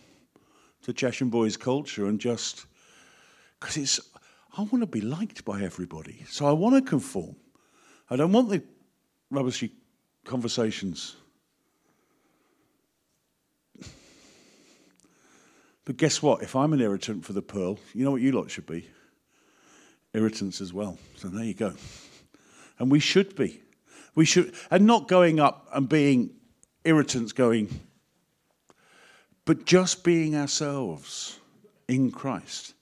to 0.84 0.94
Chesham 0.94 1.30
Bois 1.30 1.52
culture 1.60 2.08
and 2.08 2.20
just 2.20 2.66
because 3.60 3.78
it's 3.78 4.00
I 4.58 4.62
want 4.62 4.82
to 4.82 4.88
be 4.88 5.02
liked 5.02 5.46
by 5.46 5.62
everybody, 5.64 6.24
so 6.30 6.46
I 6.46 6.52
want 6.52 6.76
to 6.76 6.88
conform. 6.88 7.36
I 8.10 8.16
don't 8.16 8.32
want 8.32 8.50
the 8.50 8.62
rubbishy 9.32 9.72
conversations 10.26 11.16
But 15.86 15.98
guess 15.98 16.22
what? 16.22 16.42
If 16.42 16.56
I'm 16.56 16.74
an 16.74 16.82
irritant 16.82 17.26
for 17.26 17.34
the 17.34 17.42
pearl, 17.42 17.78
you 17.94 18.06
know 18.06 18.12
what 18.12 18.22
you 18.22 18.32
lot 18.32 18.50
should 18.50 18.66
be? 18.66 18.88
Irritants 20.14 20.62
as 20.62 20.72
well. 20.72 20.98
So 21.16 21.28
there 21.28 21.44
you 21.44 21.54
go. 21.54 21.74
And 22.80 22.90
we 22.92 23.00
should 23.00 23.36
be. 23.36 23.62
We 24.16 24.26
should, 24.26 24.54
and 24.70 24.86
not 24.86 25.08
going 25.08 25.40
up 25.40 25.68
and 25.74 25.90
being 25.90 26.32
irritants 26.86 27.34
going, 27.34 27.82
but 29.46 29.66
just 29.66 30.04
being 30.04 30.36
ourselves 30.36 31.40
in 31.88 32.12
Christ 32.12 32.76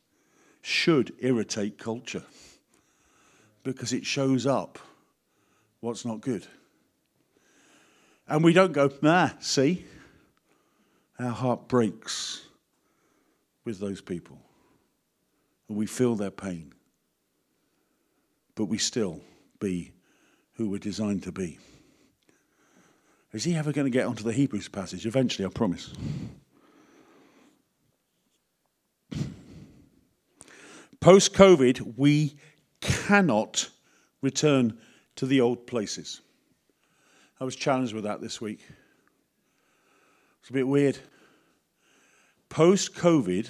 should 0.61 1.13
irritate 1.19 1.77
culture 1.77 2.23
because 3.63 3.93
it 3.93 4.05
shows 4.05 4.45
up 4.45 4.77
what's 5.79 6.05
not 6.05 6.21
good. 6.21 6.45
And 8.31 8.45
we 8.45 8.53
don't 8.53 8.71
go, 8.71 8.89
nah, 9.01 9.31
see? 9.41 9.85
Our 11.19 11.31
heart 11.31 11.67
breaks 11.67 12.47
with 13.65 13.77
those 13.77 13.99
people. 13.99 14.37
And 15.67 15.77
we 15.77 15.85
feel 15.85 16.15
their 16.15 16.31
pain. 16.31 16.71
But 18.55 18.65
we 18.65 18.77
still 18.77 19.19
be 19.59 19.91
who 20.53 20.69
we're 20.69 20.79
designed 20.79 21.23
to 21.23 21.33
be. 21.33 21.59
Is 23.33 23.43
he 23.43 23.53
ever 23.57 23.73
going 23.73 23.83
to 23.85 23.91
get 23.91 24.07
onto 24.07 24.23
the 24.23 24.31
Hebrews 24.31 24.69
passage? 24.69 25.05
Eventually, 25.05 25.45
I 25.45 25.49
promise. 25.49 25.93
Post 31.01 31.33
COVID, 31.33 31.97
we 31.97 32.37
cannot 32.79 33.69
return 34.21 34.77
to 35.17 35.25
the 35.25 35.41
old 35.41 35.67
places. 35.67 36.21
I 37.41 37.43
was 37.43 37.55
challenged 37.55 37.95
with 37.95 38.03
that 38.03 38.21
this 38.21 38.39
week. 38.39 38.59
It's 40.41 40.51
a 40.51 40.53
bit 40.53 40.67
weird. 40.67 40.99
Post 42.49 42.93
COVID, 42.93 43.49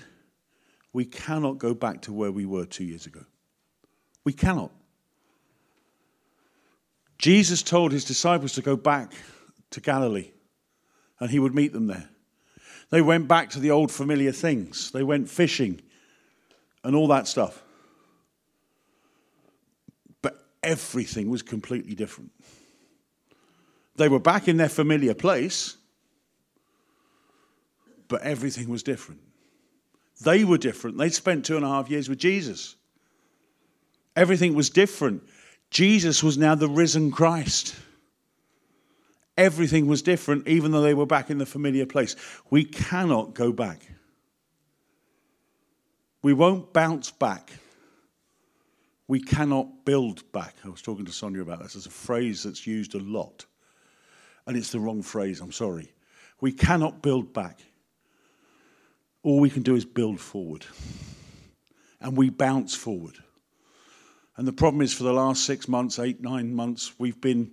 we 0.94 1.04
cannot 1.04 1.58
go 1.58 1.74
back 1.74 2.02
to 2.04 2.14
where 2.14 2.32
we 2.32 2.46
were 2.46 2.66
two 2.66 2.86
years 2.86 3.06
ago. 3.06 3.26
We 4.24 4.32
cannot. 4.32 4.72
Jesus 7.18 7.62
told 7.62 7.92
his 7.92 8.06
disciples 8.06 8.54
to 8.54 8.62
go 8.62 8.78
back 8.78 9.12
to 9.72 9.82
Galilee 9.82 10.32
and 11.20 11.30
he 11.30 11.40
would 11.40 11.54
meet 11.54 11.74
them 11.74 11.88
there. 11.88 12.08
They 12.92 13.02
went 13.02 13.28
back 13.28 13.50
to 13.52 13.60
the 13.60 13.72
old 13.72 13.92
familiar 13.92 14.32
things. 14.32 14.92
They 14.92 15.04
went 15.04 15.30
fishing 15.30 15.82
and 16.86 16.96
all 16.96 17.10
that 17.10 17.28
stuff. 17.28 17.62
But 20.22 20.46
everything 20.64 21.30
was 21.30 21.42
completely 21.42 21.94
different. 21.94 22.32
They 24.02 24.10
were 24.10 24.20
back 24.20 24.48
in 24.48 24.58
their 24.58 24.68
familiar 24.68 25.14
place, 25.14 25.78
but 28.08 28.24
everything 28.24 28.68
was 28.68 28.82
different. 28.82 29.22
They 30.22 30.44
were 30.44 30.58
different. 30.58 30.98
They'd 30.98 31.14
spent 31.14 31.46
two 31.46 31.56
and 31.56 31.64
a 31.64 31.68
half 31.68 31.88
years 31.88 32.10
with 32.10 32.18
Jesus. 32.18 32.78
Everything 34.16 34.56
was 34.56 34.72
different. 34.72 35.22
Jesus 35.70 36.24
was 36.24 36.36
now 36.36 36.56
the 36.56 36.68
risen 36.68 37.12
Christ. 37.12 37.76
Everything 39.38 39.86
was 39.86 40.02
different, 40.02 40.48
even 40.48 40.72
though 40.72 40.82
they 40.82 40.96
were 40.96 41.06
back 41.06 41.30
in 41.30 41.38
the 41.38 41.46
familiar 41.46 41.86
place. 41.86 42.16
We 42.50 42.64
cannot 42.64 43.36
go 43.36 43.52
back. 43.52 43.86
We 46.24 46.34
won't 46.34 46.74
bounce 46.74 47.12
back. 47.12 47.52
We 49.08 49.22
cannot 49.22 49.86
build 49.86 50.24
back. 50.32 50.56
I 50.66 50.70
was 50.70 50.82
talking 50.82 51.06
to 51.06 51.12
Sonia 51.12 51.44
about 51.44 51.62
this. 51.62 51.76
It's 51.76 51.86
a 51.86 51.92
phrase 51.92 52.42
that's 52.42 52.66
used 52.66 52.96
a 52.96 53.00
lot. 53.00 53.46
And 54.46 54.58
it's 54.58 54.72
the 54.72 54.80
wrong 54.80 55.02
phrase, 55.02 55.40
I'm 55.40 55.52
sorry. 55.52 55.92
We 56.40 56.52
cannot 56.52 57.02
build 57.02 57.34
back. 57.34 57.60
All 59.24 59.40
we 59.40 59.50
can 59.50 59.62
do 59.62 59.76
is 59.76 59.86
build 59.86 60.20
forward. 60.20 60.66
And 62.00 62.18
we 62.18 62.30
bounce 62.30 62.76
forward. 62.76 63.18
And 64.36 64.48
the 64.48 64.54
problem 64.54 64.82
is 64.82 64.94
for 64.94 65.04
the 65.04 65.14
last 65.14 65.46
six 65.46 65.68
months, 65.68 66.00
eight, 66.00 66.22
nine 66.22 66.56
months, 66.56 66.94
we've 66.98 67.22
been 67.22 67.52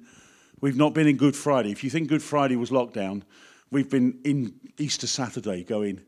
we've 0.60 0.76
not 0.76 0.94
been 0.94 1.06
in 1.06 1.16
Good 1.16 1.36
Friday. 1.36 1.70
If 1.70 1.84
you 1.84 1.90
think 1.90 2.08
Good 2.08 2.22
Friday 2.22 2.56
was 2.56 2.70
lockdown, 2.70 3.22
we've 3.70 3.90
been 3.90 4.18
in 4.24 4.54
Easter 4.78 5.06
Saturday 5.06 5.64
going, 5.64 6.00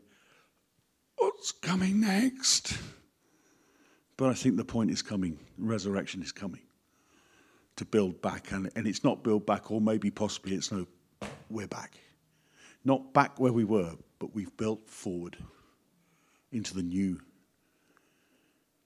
what's 1.17 1.51
coming 1.51 2.01
next? 2.01 2.75
But 4.17 4.29
I 4.29 4.33
think 4.33 4.57
the 4.57 4.65
point 4.65 4.89
is 4.89 5.03
coming. 5.03 5.37
Resurrection 5.57 6.23
is 6.23 6.31
coming 6.31 6.61
to 7.81 7.85
build 7.85 8.21
back. 8.21 8.51
And, 8.51 8.69
and 8.75 8.85
it's 8.87 9.03
not 9.03 9.23
build 9.23 9.47
back, 9.47 9.71
or 9.71 9.81
maybe 9.81 10.11
possibly 10.11 10.53
it's 10.53 10.71
no, 10.71 10.85
we're 11.49 11.67
back. 11.67 11.97
Not 12.85 13.11
back 13.11 13.39
where 13.39 13.51
we 13.51 13.63
were, 13.63 13.95
but 14.19 14.35
we've 14.35 14.55
built 14.55 14.87
forward 14.87 15.35
into 16.51 16.75
the 16.75 16.83
new 16.83 17.19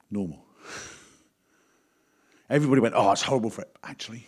normal. 0.10 0.46
Everybody 2.50 2.80
went, 2.80 2.96
oh, 2.96 3.12
it's 3.12 3.22
horrible 3.22 3.50
for 3.50 3.64
it. 3.64 3.76
Actually, 3.84 4.26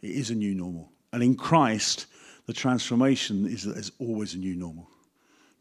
it 0.00 0.10
is 0.10 0.30
a 0.30 0.34
new 0.34 0.56
normal. 0.56 0.90
And 1.12 1.22
in 1.22 1.36
Christ, 1.36 2.06
the 2.46 2.52
transformation 2.52 3.46
is 3.46 3.62
that 3.62 3.74
there's 3.74 3.92
always 4.00 4.34
a 4.34 4.38
new 4.38 4.56
normal. 4.56 4.88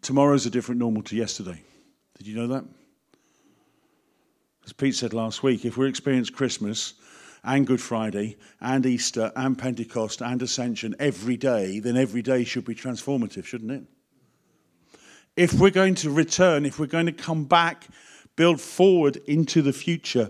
Tomorrow's 0.02 0.48
a 0.48 0.50
different 0.50 0.80
normal 0.80 1.04
to 1.04 1.16
yesterday. 1.16 1.62
Did 2.18 2.26
you 2.26 2.36
know 2.36 2.48
that? 2.48 2.66
As 4.66 4.74
Pete 4.74 4.96
said 4.96 5.14
last 5.14 5.44
week, 5.44 5.66
if 5.66 5.78
we 5.78 5.88
experience 5.88 6.32
Christmas 6.32 6.96
and 7.44 7.66
Good 7.66 7.82
Friday 7.82 8.38
and 8.60 8.86
Easter 8.86 9.32
and 9.36 9.58
Pentecost 9.58 10.22
and 10.22 10.42
Ascension 10.42 10.96
every 11.00 11.38
day, 11.38 11.80
then 11.80 11.98
every 11.98 12.22
day 12.22 12.44
should 12.44 12.66
be 12.66 12.76
transformative, 12.76 13.46
shouldn't 13.46 13.72
it? 13.72 13.84
If 15.36 15.54
we're 15.54 15.72
going 15.72 15.96
to 15.96 16.12
return, 16.12 16.66
if 16.66 16.80
we're 16.80 16.86
going 16.86 17.06
to 17.06 17.12
come 17.12 17.46
back, 17.46 17.88
build 18.36 18.62
forward 18.62 19.18
into 19.28 19.62
the 19.62 19.74
future, 19.74 20.30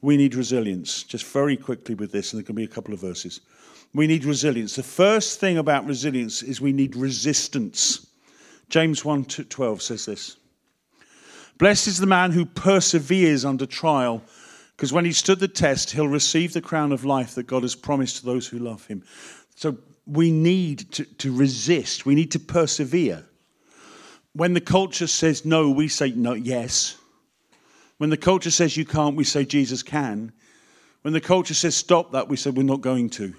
we 0.00 0.16
need 0.16 0.34
resilience. 0.34 1.02
Just 1.02 1.24
very 1.24 1.56
quickly 1.56 1.94
with 1.94 2.12
this, 2.12 2.32
and 2.32 2.38
there 2.38 2.46
can 2.46 2.54
be 2.54 2.64
a 2.64 2.68
couple 2.68 2.92
of 2.92 3.00
verses. 3.00 3.40
We 3.94 4.06
need 4.06 4.24
resilience. 4.24 4.76
The 4.76 4.82
first 4.82 5.40
thing 5.40 5.56
about 5.56 5.86
resilience 5.86 6.42
is 6.42 6.60
we 6.60 6.72
need 6.72 6.94
resistance. 6.94 8.06
James 8.68 9.04
1 9.04 9.24
12 9.24 9.82
says 9.82 10.06
this 10.06 10.36
Blessed 11.58 11.86
is 11.86 11.98
the 11.98 12.06
man 12.06 12.32
who 12.32 12.44
perseveres 12.44 13.44
under 13.44 13.66
trial, 13.66 14.22
because 14.76 14.92
when 14.92 15.04
he 15.04 15.12
stood 15.12 15.38
the 15.38 15.48
test, 15.48 15.92
he'll 15.92 16.08
receive 16.08 16.52
the 16.52 16.60
crown 16.60 16.92
of 16.92 17.04
life 17.04 17.34
that 17.34 17.46
God 17.46 17.62
has 17.62 17.74
promised 17.74 18.18
to 18.18 18.26
those 18.26 18.46
who 18.46 18.58
love 18.58 18.86
him. 18.86 19.04
So 19.54 19.78
we 20.06 20.30
need 20.30 20.90
to, 20.92 21.04
to 21.04 21.34
resist, 21.34 22.04
we 22.04 22.14
need 22.14 22.32
to 22.32 22.40
persevere. 22.40 23.24
When 24.32 24.52
the 24.52 24.60
culture 24.60 25.06
says 25.06 25.44
no, 25.44 25.70
we 25.70 25.86
say 25.88 26.10
no, 26.10 26.34
yes. 26.34 26.96
When 27.98 28.10
the 28.10 28.16
culture 28.16 28.50
says 28.50 28.76
you 28.76 28.84
can't, 28.84 29.14
we 29.14 29.24
say 29.24 29.44
Jesus 29.44 29.84
can. 29.84 30.32
When 31.02 31.14
the 31.14 31.20
culture 31.20 31.54
says 31.54 31.76
stop 31.76 32.12
that, 32.12 32.28
we 32.28 32.36
say 32.36 32.50
we're 32.50 32.64
not 32.64 32.80
going 32.80 33.10
to. 33.10 33.34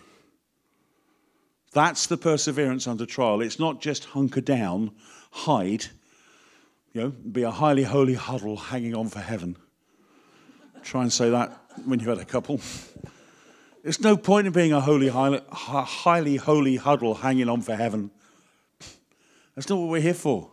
That's 1.73 2.07
the 2.07 2.15
perseverance 2.15 2.87
under 2.87 3.05
trial. 3.05 3.41
It's 3.41 3.59
not 3.59 3.81
just 3.81 4.05
hunker 4.05 4.39
down, 4.39 4.91
hide, 5.31 5.85
you 6.93 7.01
know, 7.01 7.09
be 7.09 7.43
a 7.43 7.51
highly 7.51 7.83
holy 7.83 8.13
huddle 8.13 8.55
hanging 8.55 8.95
on 8.95 9.09
for 9.09 9.19
heaven. 9.19 9.57
Try 10.85 11.01
and 11.01 11.11
say 11.11 11.31
that 11.31 11.51
when 11.83 11.99
you've 11.99 12.07
had 12.07 12.19
a 12.19 12.25
couple. 12.25 12.61
There's 13.81 13.99
no 14.01 14.15
point 14.15 14.45
in 14.45 14.53
being 14.53 14.71
a 14.71 14.79
holy, 14.79 15.09
highly, 15.09 15.41
highly 15.51 16.35
holy 16.35 16.75
huddle 16.75 17.15
hanging 17.15 17.49
on 17.49 17.61
for 17.61 17.75
heaven. 17.75 18.11
That's 19.55 19.67
not 19.67 19.79
what 19.79 19.89
we're 19.89 20.01
here 20.01 20.13
for. 20.13 20.51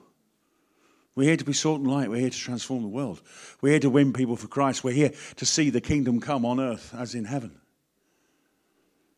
We're 1.14 1.25
here 1.25 1.37
to 1.37 1.45
be 1.45 1.53
salt 1.53 1.81
and 1.81 1.90
light. 1.90 2.09
We're 2.09 2.21
here 2.21 2.31
to 2.31 2.38
transform 2.38 2.81
the 2.81 2.88
world. 2.88 3.21
We're 3.61 3.73
here 3.73 3.81
to 3.81 3.90
win 3.90 4.14
people 4.14 4.37
for 4.37 4.49
Christ. 4.49 4.83
We're 4.83 4.95
here 4.95 5.12
to 5.37 5.45
see 5.45 5.68
the 5.68 5.83
kingdom 5.83 6.18
come 6.18 6.47
on 6.47 6.59
earth 6.59 6.95
as 6.97 7.14
in 7.14 7.27
heaven. 7.27 7.61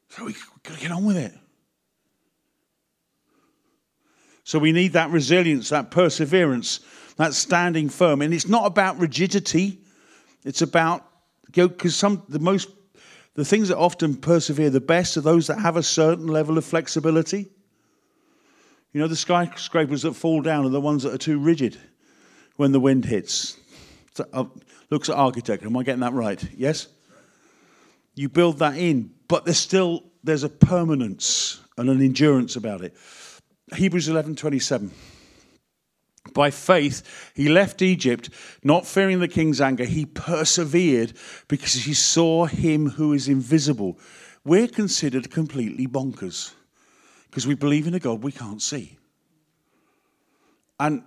So 0.08 0.24
we've 0.24 0.44
got 0.64 0.74
to 0.74 0.80
get 0.80 0.90
on 0.90 1.04
with 1.04 1.16
it. 1.16 1.32
So 4.42 4.58
we 4.58 4.72
need 4.72 4.94
that 4.94 5.10
resilience, 5.10 5.68
that 5.68 5.92
perseverance, 5.92 6.80
that 7.18 7.34
standing 7.34 7.88
firm. 7.88 8.20
And 8.20 8.34
it's 8.34 8.48
not 8.48 8.66
about 8.66 8.98
rigidity. 8.98 9.78
It's 10.44 10.62
about 10.62 11.06
because 11.50 11.96
some 11.96 12.22
the 12.28 12.38
most 12.38 12.68
the 13.34 13.44
things 13.44 13.68
that 13.68 13.78
often 13.78 14.16
persevere 14.16 14.70
the 14.70 14.80
best 14.80 15.16
are 15.16 15.20
those 15.20 15.48
that 15.48 15.58
have 15.58 15.76
a 15.76 15.82
certain 15.82 16.26
level 16.26 16.56
of 16.56 16.64
flexibility. 16.64 17.50
You 18.92 19.00
know, 19.00 19.08
the 19.08 19.16
skyscrapers 19.16 20.02
that 20.02 20.14
fall 20.14 20.40
down 20.40 20.64
are 20.64 20.70
the 20.70 20.80
ones 20.80 21.02
that 21.02 21.12
are 21.12 21.18
too 21.18 21.38
rigid 21.38 21.76
when 22.56 22.70
the 22.70 22.78
wind 22.78 23.04
hits. 23.04 23.58
So, 24.14 24.24
uh, 24.32 24.44
looks 24.90 25.08
at 25.08 25.16
architecture. 25.16 25.66
Am 25.66 25.76
I 25.76 25.82
getting 25.82 26.02
that 26.02 26.12
right? 26.12 26.42
Yes. 26.56 26.86
You 28.14 28.28
build 28.28 28.60
that 28.60 28.76
in, 28.76 29.10
but 29.26 29.44
there's 29.44 29.58
still 29.58 30.04
there's 30.22 30.44
a 30.44 30.48
permanence 30.48 31.60
and 31.76 31.90
an 31.90 32.00
endurance 32.00 32.54
about 32.54 32.82
it. 32.82 32.94
Hebrews 33.74 34.08
11:27. 34.08 34.90
By 36.34 36.50
faith, 36.50 37.32
he 37.34 37.48
left 37.48 37.80
Egypt, 37.80 38.28
not 38.62 38.86
fearing 38.86 39.20
the 39.20 39.28
king's 39.28 39.60
anger. 39.60 39.84
He 39.84 40.04
persevered 40.04 41.14
because 41.48 41.74
he 41.74 41.94
saw 41.94 42.46
him 42.46 42.90
who 42.90 43.12
is 43.12 43.28
invisible. 43.28 43.98
We're 44.44 44.68
considered 44.68 45.30
completely 45.30 45.86
bonkers 45.86 46.52
because 47.30 47.46
we 47.46 47.54
believe 47.54 47.86
in 47.86 47.94
a 47.94 48.00
God 48.00 48.22
we 48.22 48.32
can't 48.32 48.60
see. 48.60 48.98
And 50.78 51.04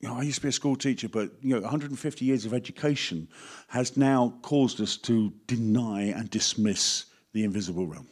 you 0.00 0.08
know, 0.08 0.16
I 0.16 0.22
used 0.22 0.36
to 0.36 0.42
be 0.42 0.48
a 0.48 0.52
school 0.52 0.76
teacher, 0.76 1.08
but 1.08 1.30
you 1.40 1.54
know, 1.54 1.62
150 1.62 2.24
years 2.26 2.44
of 2.44 2.52
education 2.52 3.26
has 3.68 3.96
now 3.96 4.34
caused 4.42 4.80
us 4.82 4.98
to 4.98 5.32
deny 5.46 6.02
and 6.02 6.28
dismiss 6.28 7.06
the 7.32 7.42
invisible 7.42 7.86
realm. 7.86 8.06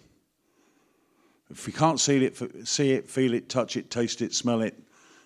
If 1.51 1.67
we 1.67 1.73
can't 1.75 2.01
see 2.01 2.25
it, 2.25 2.67
see 2.67 2.93
it, 2.93 3.11
feel 3.11 3.35
it, 3.35 3.51
touch 3.51 3.77
it, 3.77 3.91
taste 3.91 4.23
it, 4.23 4.33
smell 4.33 4.63
it, 4.63 4.75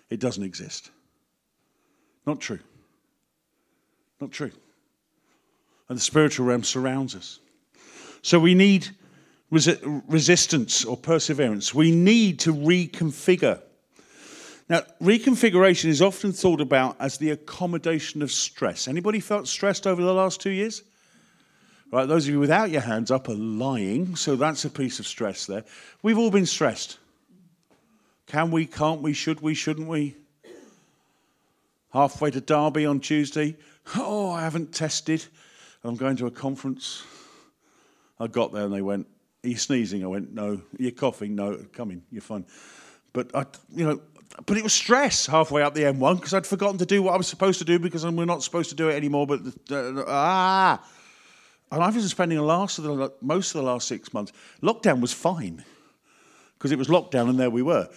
it 0.09 0.19
doesn't 0.19 0.43
exist. 0.43 0.91
Not 2.27 2.41
true. 2.41 2.59
Not 4.19 4.31
true. 4.31 4.51
And 5.87 5.97
the 5.97 6.03
spiritual 6.03 6.45
realm 6.45 6.63
surrounds 6.63 7.15
us. 7.15 7.39
So 8.21 8.37
we 8.37 8.53
need 8.53 8.89
resi- 9.51 10.03
resistance 10.09 10.83
or 10.83 10.97
perseverance. 10.97 11.73
We 11.73 11.91
need 11.91 12.39
to 12.41 12.53
reconfigure. 12.53 13.61
Now, 14.67 14.81
reconfiguration 15.01 15.85
is 15.85 16.01
often 16.01 16.33
thought 16.33 16.59
about 16.59 16.97
as 16.99 17.17
the 17.17 17.29
accommodation 17.29 18.21
of 18.21 18.33
stress. 18.33 18.89
Anybody 18.89 19.21
felt 19.21 19.47
stressed 19.47 19.87
over 19.87 20.03
the 20.03 20.13
last 20.13 20.41
two 20.41 20.49
years? 20.49 20.83
Right, 21.89 22.05
those 22.05 22.27
of 22.27 22.33
you 22.33 22.41
without 22.41 22.69
your 22.69 22.81
hands 22.81 23.09
up 23.11 23.29
are 23.29 23.35
lying, 23.35 24.17
so 24.17 24.35
that's 24.35 24.65
a 24.65 24.69
piece 24.69 24.99
of 24.99 25.07
stress 25.07 25.45
there. 25.45 25.63
We've 26.03 26.17
all 26.17 26.31
been 26.31 26.45
stressed. 26.45 26.97
Can 28.25 28.51
we, 28.51 28.65
can't 28.65 29.01
we, 29.01 29.13
should 29.13 29.39
we, 29.39 29.53
shouldn't 29.53 29.87
we? 29.87 30.17
Halfway 31.97 32.29
to 32.29 32.41
Derby 32.41 32.85
on 32.85 32.99
Tuesday. 32.99 33.55
Oh, 33.95 34.29
I 34.29 34.41
haven't 34.41 34.71
tested. 34.71 35.25
I'm 35.83 35.95
going 35.95 36.15
to 36.17 36.27
a 36.27 36.31
conference. 36.31 37.03
I 38.19 38.27
got 38.27 38.53
there 38.53 38.65
and 38.65 38.71
they 38.71 38.83
went, 38.83 39.07
Are 39.43 39.47
you 39.47 39.57
sneezing? 39.57 40.03
I 40.03 40.07
went, 40.07 40.31
No. 40.31 40.53
Are 40.53 40.61
you 40.77 40.91
coughing? 40.91 41.33
No. 41.33 41.57
Come 41.73 41.89
in, 41.89 42.03
you're 42.11 42.21
fine. 42.21 42.45
But 43.13 43.35
I, 43.35 43.47
you 43.73 43.83
know, 43.83 43.99
but 44.45 44.57
it 44.57 44.63
was 44.63 44.73
stress 44.73 45.25
halfway 45.25 45.63
up 45.63 45.73
the 45.73 45.81
M1 45.81 46.17
because 46.17 46.35
I'd 46.35 46.45
forgotten 46.45 46.77
to 46.77 46.85
do 46.85 47.01
what 47.01 47.15
I 47.15 47.17
was 47.17 47.25
supposed 47.25 47.57
to 47.59 47.65
do 47.65 47.79
because 47.79 48.05
we're 48.05 48.25
not 48.25 48.43
supposed 48.43 48.69
to 48.69 48.75
do 48.75 48.89
it 48.89 48.93
anymore. 48.93 49.25
But 49.25 49.39
uh, 49.71 50.03
ah, 50.05 50.87
and 51.71 51.83
I've 51.83 51.95
been 51.95 52.03
spending 52.03 52.37
the 52.37 52.43
last 52.43 52.77
of 52.77 52.83
the, 52.83 53.11
most 53.21 53.55
of 53.55 53.61
the 53.61 53.67
last 53.71 53.87
six 53.87 54.13
months. 54.13 54.33
Lockdown 54.61 55.01
was 55.01 55.13
fine 55.13 55.65
because 56.59 56.71
it 56.71 56.77
was 56.77 56.89
lockdown 56.89 57.27
and 57.27 57.39
there 57.39 57.49
we 57.49 57.63
were. 57.63 57.89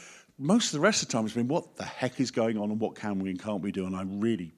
Most 0.43 0.69
of 0.69 0.73
the 0.73 0.81
rest 0.81 1.03
of 1.03 1.09
the 1.09 1.13
time 1.13 1.25
has 1.25 1.35
been 1.35 1.49
what 1.49 1.77
the 1.77 1.85
heck 1.85 2.19
is 2.19 2.31
going 2.31 2.57
on 2.57 2.71
and 2.71 2.81
what 2.81 2.95
can 2.95 3.19
we 3.19 3.29
and 3.29 3.39
can't 3.39 3.61
we 3.61 3.71
do? 3.71 3.85
And 3.85 3.95
I 3.95 4.05
really, 4.07 4.53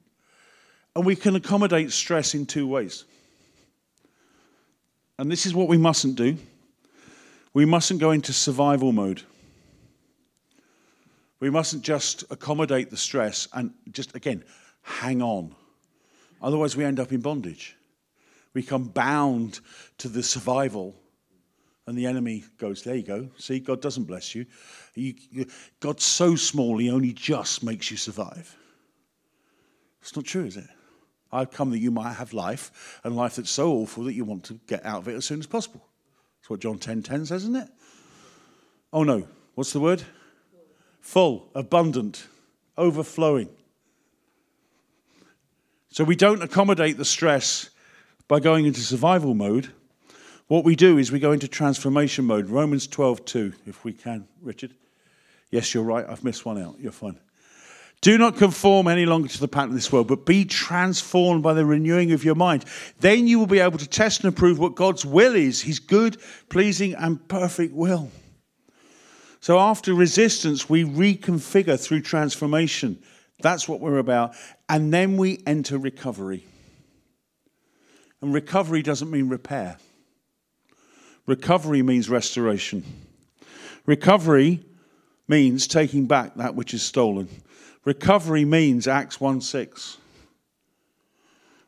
and 0.95 1.05
we 1.05 1.13
can 1.17 1.35
accommodate 1.35 1.91
stress 1.91 2.33
in 2.33 2.45
two 2.45 2.65
ways. 2.65 3.03
And 5.19 5.29
this 5.29 5.45
is 5.45 5.53
what 5.53 5.67
we 5.67 5.77
mustn't 5.77 6.15
do. 6.15 6.37
We 7.53 7.65
mustn't 7.65 7.99
go 7.99 8.11
into 8.11 8.31
survival 8.31 8.93
mode. 8.93 9.23
We 11.41 11.49
mustn't 11.49 11.83
just 11.83 12.23
accommodate 12.31 12.89
the 12.89 12.95
stress 12.95 13.49
and 13.51 13.73
just, 13.91 14.15
again, 14.15 14.45
hang 14.83 15.21
on. 15.21 15.53
Otherwise, 16.41 16.77
we 16.77 16.85
end 16.85 17.01
up 17.01 17.11
in 17.11 17.19
bondage. 17.19 17.75
We 18.53 18.61
become 18.61 18.85
bound 18.85 19.59
to 19.97 20.07
the 20.07 20.23
survival, 20.23 20.95
and 21.85 21.97
the 21.97 22.05
enemy 22.05 22.43
goes, 22.57 22.83
There 22.83 22.95
you 22.95 23.03
go. 23.03 23.29
See, 23.37 23.59
God 23.59 23.81
doesn't 23.81 24.05
bless 24.05 24.35
you. 24.35 24.45
God's 25.79 26.03
so 26.03 26.35
small, 26.35 26.77
He 26.77 26.89
only 26.89 27.13
just 27.13 27.63
makes 27.63 27.91
you 27.91 27.97
survive. 27.97 28.55
It's 30.01 30.15
not 30.15 30.25
true, 30.25 30.45
is 30.45 30.57
it? 30.57 30.67
I've 31.31 31.51
come 31.51 31.71
that 31.71 31.79
you 31.79 31.91
might 31.91 32.13
have 32.13 32.33
life, 32.33 32.99
and 33.03 33.15
life 33.15 33.37
that's 33.37 33.49
so 33.49 33.71
awful 33.71 34.03
that 34.03 34.13
you 34.13 34.23
want 34.23 34.43
to 34.45 34.59
get 34.67 34.85
out 34.85 34.99
of 34.99 35.07
it 35.07 35.15
as 35.15 35.25
soon 35.25 35.39
as 35.39 35.47
possible. 35.47 35.85
That's 36.39 36.49
what 36.49 36.59
John 36.59 36.77
10 36.77 37.03
10 37.03 37.25
says, 37.25 37.43
isn't 37.43 37.55
it? 37.55 37.69
Oh 38.91 39.03
no. 39.03 39.27
What's 39.55 39.73
the 39.73 39.79
word? 39.79 40.03
full, 41.03 41.49
abundant, 41.53 42.27
overflowing. 42.77 43.49
So 45.89 46.03
we 46.03 46.15
don't 46.15 46.41
accommodate 46.41 46.97
the 46.97 47.05
stress 47.05 47.69
by 48.27 48.39
going 48.39 48.65
into 48.65 48.79
survival 48.79 49.35
mode. 49.35 49.71
What 50.47 50.63
we 50.63 50.75
do 50.75 50.97
is 50.97 51.11
we 51.11 51.19
go 51.19 51.31
into 51.31 51.47
transformation 51.47 52.25
mode. 52.25 52.49
Romans 52.49 52.87
12, 52.87 53.25
2, 53.25 53.53
if 53.65 53.83
we 53.83 53.93
can, 53.93 54.27
Richard. 54.41 54.73
Yes, 55.51 55.73
you're 55.73 55.83
right. 55.83 56.05
I've 56.07 56.23
missed 56.23 56.45
one 56.45 56.61
out. 56.61 56.79
You're 56.79 56.91
fine. 56.91 57.19
Do 58.01 58.17
not 58.17 58.35
conform 58.35 58.89
any 58.89 59.05
longer 59.05 59.29
to 59.29 59.39
the 59.39 59.47
pattern 59.47 59.69
of 59.69 59.75
this 59.75 59.89
world, 59.89 60.09
but 60.09 60.25
be 60.25 60.43
transformed 60.43 61.41
by 61.41 61.53
the 61.53 61.65
renewing 61.65 62.11
of 62.11 62.25
your 62.25 62.35
mind. 62.35 62.65
Then 62.99 63.27
you 63.27 63.39
will 63.39 63.47
be 63.47 63.59
able 63.59 63.77
to 63.77 63.87
test 63.87 64.25
and 64.25 64.33
approve 64.33 64.59
what 64.59 64.75
God's 64.75 65.05
will 65.05 65.35
is, 65.35 65.61
his 65.61 65.79
good, 65.79 66.17
pleasing, 66.49 66.95
and 66.95 67.25
perfect 67.29 67.73
will. 67.73 68.11
So 69.39 69.57
after 69.57 69.93
resistance, 69.93 70.69
we 70.69 70.83
reconfigure 70.83 71.79
through 71.79 72.01
transformation. 72.01 73.01
That's 73.41 73.69
what 73.69 73.79
we're 73.79 73.99
about. 73.99 74.35
And 74.67 74.93
then 74.93 75.15
we 75.15 75.41
enter 75.45 75.77
recovery. 75.77 76.45
And 78.21 78.33
recovery 78.33 78.81
doesn't 78.81 79.11
mean 79.11 79.29
repair, 79.29 79.77
recovery 81.25 81.81
means 81.81 82.09
restoration. 82.09 82.83
Recovery 83.85 84.63
means 85.27 85.67
taking 85.67 86.05
back 86.05 86.35
that 86.35 86.55
which 86.55 86.73
is 86.73 86.83
stolen. 86.83 87.27
Recovery 87.85 88.45
means 88.45 88.87
Acts 88.87 89.19
1 89.19 89.41
6. 89.41 89.97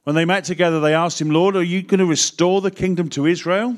When 0.04 0.16
they 0.16 0.26
met 0.26 0.44
together, 0.44 0.80
they 0.80 0.94
asked 0.94 1.20
him, 1.20 1.32
Lord, 1.32 1.56
are 1.56 1.64
you 1.64 1.82
going 1.82 2.00
to 2.00 2.06
restore 2.06 2.62
the 2.62 2.72
kingdom 2.72 3.10
to 3.10 3.26
Israel? 3.26 3.76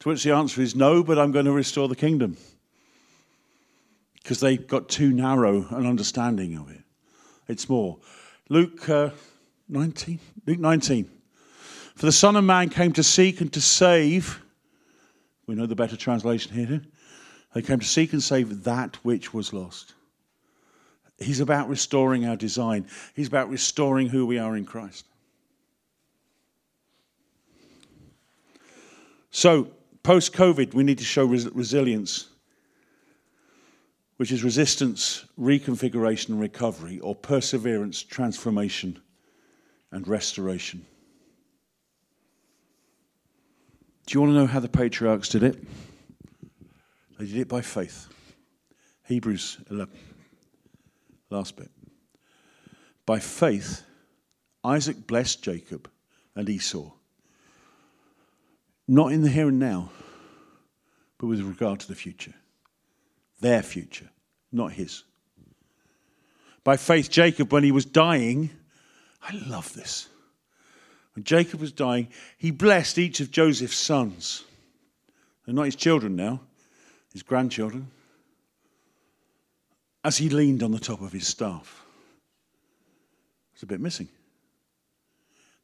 To 0.00 0.08
which 0.10 0.22
the 0.22 0.32
answer 0.32 0.60
is 0.60 0.76
no, 0.76 1.02
but 1.02 1.18
I'm 1.18 1.32
going 1.32 1.46
to 1.46 1.52
restore 1.52 1.88
the 1.88 1.96
kingdom 1.96 2.36
because 4.22 4.40
they 4.40 4.56
got 4.56 4.88
too 4.88 5.12
narrow 5.12 5.66
an 5.70 5.86
understanding 5.86 6.58
of 6.58 6.70
it. 6.70 6.82
It's 7.48 7.68
more. 7.68 7.96
Luke 8.48 8.88
uh, 8.88 9.10
19. 9.68 10.18
Luke 10.46 10.58
19. 10.58 11.10
For 11.94 12.06
the 12.06 12.12
Son 12.12 12.36
of 12.36 12.44
Man 12.44 12.68
came 12.68 12.92
to 12.92 13.02
seek 13.02 13.40
and 13.40 13.52
to 13.52 13.60
save. 13.60 14.42
We 15.46 15.54
know 15.54 15.66
the 15.66 15.74
better 15.74 15.96
translation 15.96 16.52
here. 16.54 16.82
They 17.54 17.62
came 17.62 17.78
to 17.78 17.86
seek 17.86 18.12
and 18.12 18.22
save 18.22 18.64
that 18.64 18.96
which 18.96 19.32
was 19.32 19.52
lost. 19.52 19.94
He's 21.18 21.40
about 21.40 21.68
restoring 21.68 22.26
our 22.26 22.36
design. 22.36 22.86
He's 23.14 23.28
about 23.28 23.48
restoring 23.48 24.08
who 24.08 24.26
we 24.26 24.38
are 24.38 24.56
in 24.56 24.66
Christ. 24.66 25.06
So, 29.30 29.70
post 30.02 30.34
COVID, 30.34 30.74
we 30.74 30.84
need 30.84 30.98
to 30.98 31.04
show 31.04 31.24
res- 31.24 31.48
resilience 31.50 32.28
which 34.16 34.32
is 34.32 34.42
resistance, 34.42 35.26
reconfiguration, 35.38 36.30
and 36.30 36.40
recovery, 36.40 36.98
or 37.00 37.14
perseverance, 37.14 38.02
transformation, 38.02 38.98
and 39.92 40.08
restoration. 40.08 40.84
Do 44.06 44.14
you 44.14 44.20
want 44.20 44.32
to 44.32 44.38
know 44.38 44.46
how 44.46 44.60
the 44.60 44.68
patriarchs 44.68 45.28
did 45.28 45.42
it? 45.42 45.62
They 47.18 47.26
did 47.26 47.38
it 47.38 47.48
by 47.48 47.60
faith. 47.60 48.08
Hebrews 49.04 49.58
11. 49.70 49.92
Last 51.30 51.56
bit. 51.56 51.70
By 53.04 53.18
faith, 53.18 53.82
Isaac 54.64 55.06
blessed 55.06 55.42
Jacob 55.42 55.90
and 56.34 56.48
Esau. 56.48 56.90
Not 58.88 59.12
in 59.12 59.22
the 59.22 59.28
here 59.28 59.48
and 59.48 59.58
now, 59.58 59.90
but 61.18 61.26
with 61.26 61.40
regard 61.40 61.80
to 61.80 61.88
the 61.88 61.94
future 61.94 62.34
their 63.40 63.62
future, 63.62 64.08
not 64.50 64.72
his. 64.72 65.04
By 66.64 66.76
faith, 66.76 67.10
Jacob, 67.10 67.52
when 67.52 67.64
he 67.64 67.70
was 67.70 67.84
dying, 67.84 68.50
I 69.22 69.36
love 69.46 69.72
this. 69.74 70.08
When 71.16 71.24
Jacob 71.24 71.60
was 71.62 71.72
dying, 71.72 72.08
he 72.36 72.50
blessed 72.50 72.98
each 72.98 73.20
of 73.20 73.30
Joseph's 73.30 73.78
sons. 73.78 74.44
They're 75.44 75.54
not 75.54 75.64
his 75.64 75.74
children 75.74 76.14
now, 76.14 76.42
his 77.10 77.22
grandchildren, 77.22 77.90
as 80.04 80.18
he 80.18 80.28
leaned 80.28 80.62
on 80.62 80.72
the 80.72 80.78
top 80.78 81.00
of 81.00 81.12
his 81.12 81.26
staff. 81.26 81.86
It's 83.54 83.62
a 83.62 83.66
bit 83.66 83.80
missing. 83.80 84.10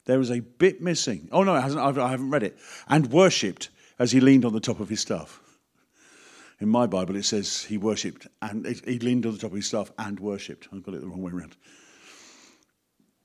There 0.07 0.21
is 0.21 0.31
a 0.31 0.41
bit 0.41 0.81
missing. 0.81 1.29
Oh, 1.31 1.43
no, 1.43 1.55
it 1.55 1.61
hasn't, 1.61 1.99
I 1.99 2.11
haven't 2.11 2.31
read 2.31 2.45
it. 2.45 2.57
And 2.89 3.13
worshipped 3.13 3.69
as 3.99 4.11
he 4.11 4.21
leaned 4.21 4.47
on 4.47 4.55
the 4.55 4.61
top 4.61 4.81
of 4.81 4.89
his 4.89 5.01
staff. 5.01 5.39
In 6.61 6.69
my 6.71 6.87
Bible, 6.87 7.15
it 7.15 7.25
says 7.25 7.65
he 7.65 7.77
worshipped 7.77 8.27
and 8.41 8.65
he 8.87 8.99
leaned 9.01 9.27
on 9.27 9.33
the 9.33 9.39
top 9.39 9.51
of 9.51 9.57
his 9.57 9.67
staff 9.67 9.93
and 9.99 10.19
worshipped. 10.19 10.69
I 10.73 10.79
got 10.79 10.95
it 10.95 11.03
the 11.03 11.09
wrong 11.09 11.21
way 11.21 11.33
around. 11.33 11.57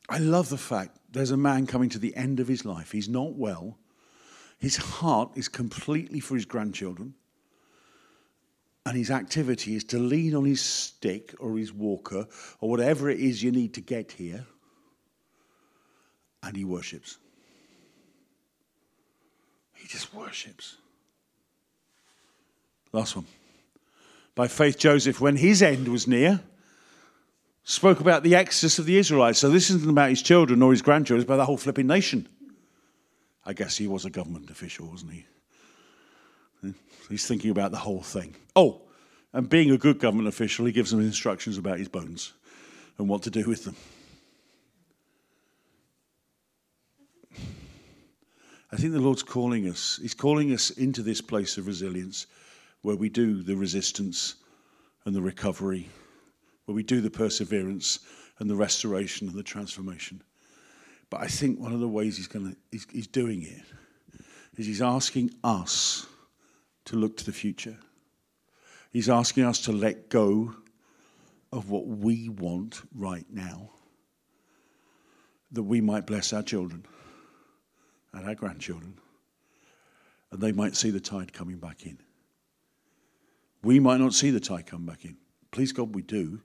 I 0.10 0.20
love 0.20 0.50
the 0.50 0.58
fact 0.58 0.98
there's 1.12 1.32
a 1.32 1.38
man 1.38 1.68
coming 1.68 1.90
to 1.90 2.00
the 2.00 2.16
end 2.16 2.40
of 2.40 2.48
his 2.48 2.66
life. 2.66 2.92
He's 2.92 3.10
not 3.10 3.34
well. 3.34 3.78
His 4.58 4.78
heart 4.78 5.32
is 5.36 5.48
completely 5.48 6.20
for 6.20 6.36
his 6.36 6.46
grandchildren. 6.46 7.14
And 8.86 8.98
his 8.98 9.12
activity 9.12 9.76
is 9.76 9.84
to 9.86 10.00
lean 10.00 10.34
on 10.34 10.46
his 10.46 10.62
stick 10.62 11.36
or 11.40 11.58
his 11.58 11.74
walker 11.74 12.26
or 12.62 12.70
whatever 12.70 13.10
it 13.10 13.20
is 13.20 13.44
you 13.44 13.52
need 13.52 13.74
to 13.74 13.82
get 13.82 14.14
here. 14.14 14.46
And 16.42 16.56
he 16.56 16.64
worships. 16.64 17.18
He 19.74 19.88
just 19.88 20.14
worships. 20.14 20.78
Last 22.94 23.16
one. 23.16 23.26
By 24.36 24.48
faith, 24.48 24.78
Joseph, 24.78 25.20
when 25.20 25.36
his 25.36 25.62
end 25.62 25.90
was 25.90 26.08
near, 26.08 26.40
spoke 27.68 28.00
about 28.00 28.24
the 28.24 28.34
exodus 28.34 28.80
of 28.80 28.86
the 28.86 28.98
Israelites. 28.98 29.40
So 29.40 29.50
this 29.50 29.70
isn't 29.70 29.90
about 29.90 30.10
his 30.10 30.22
children 30.22 30.62
or 30.62 30.72
his 30.72 30.82
grandchildren, 30.82 31.22
it's 31.22 31.28
about 31.28 31.38
the 31.38 31.46
whole 31.46 31.58
flipping 31.58 31.86
nation. 31.86 32.28
I 33.46 33.54
guess 33.54 33.78
he 33.78 33.88
was 33.88 34.06
a 34.06 34.10
government 34.10 34.50
official, 34.50 34.88
wasn't 34.88 35.12
he? 35.12 35.26
Hmm? 36.62 36.72
He's 37.10 37.28
thinking 37.28 37.52
about 37.52 37.72
the 37.72 37.78
whole 37.78 38.02
thing. 38.02 38.36
Oh, 38.56 38.82
and 39.34 39.50
being 39.50 39.72
a 39.72 39.78
good 39.78 40.00
government 40.00 40.30
official, 40.30 40.66
he 40.66 40.72
gives 40.72 40.92
them 40.92 41.02
instructions 41.02 41.58
about 41.58 41.78
his 41.78 41.90
bones 41.90 42.34
and 42.98 43.10
what 43.10 43.24
to 43.24 43.30
do 43.30 43.46
with 43.46 43.66
them. 43.66 43.76
I 48.72 48.78
think 48.78 48.94
the 48.94 49.00
Lord's 49.00 49.24
calling 49.24 49.68
us. 49.70 50.00
He's 50.02 50.14
calling 50.14 50.54
us 50.54 50.70
into 50.72 51.02
this 51.02 51.22
place 51.22 51.58
of 51.58 51.68
resilience 51.68 52.28
where 52.82 52.96
we 52.96 53.10
do 53.10 53.44
the 53.44 53.56
resistance 53.56 54.36
and 55.06 55.14
the 55.14 55.22
recovery 55.22 55.90
where 56.68 56.76
we 56.76 56.84
do 56.84 57.00
the 57.00 57.10
perseverance 57.10 58.00
and 58.40 58.50
the 58.50 58.56
restoration 58.56 59.30
and 59.30 59.38
the 59.38 59.42
transformation. 59.42 60.22
But 61.10 61.22
I 61.22 61.28
think 61.28 61.60
one 61.60 61.72
of 61.72 61.80
the 61.80 61.88
ways 61.88 62.18
he's, 62.18 62.28
gonna, 62.28 62.56
he's, 62.72 62.86
he's 62.92 63.08
doing 63.08 63.42
it 63.42 63.64
is 64.58 64.66
he's 64.66 64.82
asking 64.82 65.32
us 65.46 66.06
to 66.86 66.98
look 66.98 67.16
to 67.18 67.26
the 67.26 67.32
future. 67.32 67.78
He's 68.92 69.08
asking 69.08 69.46
us 69.46 69.62
to 69.62 69.72
let 69.72 70.10
go 70.10 70.54
of 71.54 71.70
what 71.70 71.88
we 71.88 72.28
want 72.28 72.82
right 72.94 73.26
now, 73.32 73.70
that 75.54 75.64
we 75.64 75.80
might 75.80 76.06
bless 76.06 76.34
our 76.34 76.44
children 76.44 76.86
and 78.12 78.28
our 78.28 78.36
grandchildren, 78.36 78.96
and 80.32 80.42
they 80.42 80.52
might 80.52 80.76
see 80.76 80.90
the 80.90 81.00
tide 81.00 81.32
coming 81.32 81.60
back 81.60 81.86
in. 81.86 81.98
We 83.64 83.80
might 83.80 84.02
not 84.02 84.14
see 84.14 84.32
the 84.32 84.42
tide 84.42 84.66
come 84.66 84.86
back 84.86 85.06
in. 85.06 85.16
Please 85.52 85.72
God, 85.72 85.96
we 85.96 86.02
do. 86.02 86.42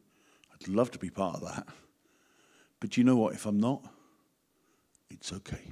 Love 0.69 0.91
to 0.93 0.99
be 0.99 1.11
part 1.11 1.37
of 1.37 1.43
that. 1.43 1.67
But 2.81 2.97
you 2.97 3.05
know 3.05 3.17
what? 3.17 3.35
If 3.35 3.47
I'm 3.47 3.61
not, 3.61 3.83
it's 5.11 5.33
okay. 5.33 5.63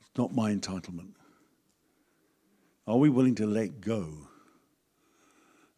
It's 0.00 0.10
not 0.18 0.34
my 0.34 0.52
entitlement. 0.52 1.12
Are 2.86 2.98
we 2.98 3.08
willing 3.08 3.34
to 3.36 3.46
let 3.46 3.80
go 3.80 4.08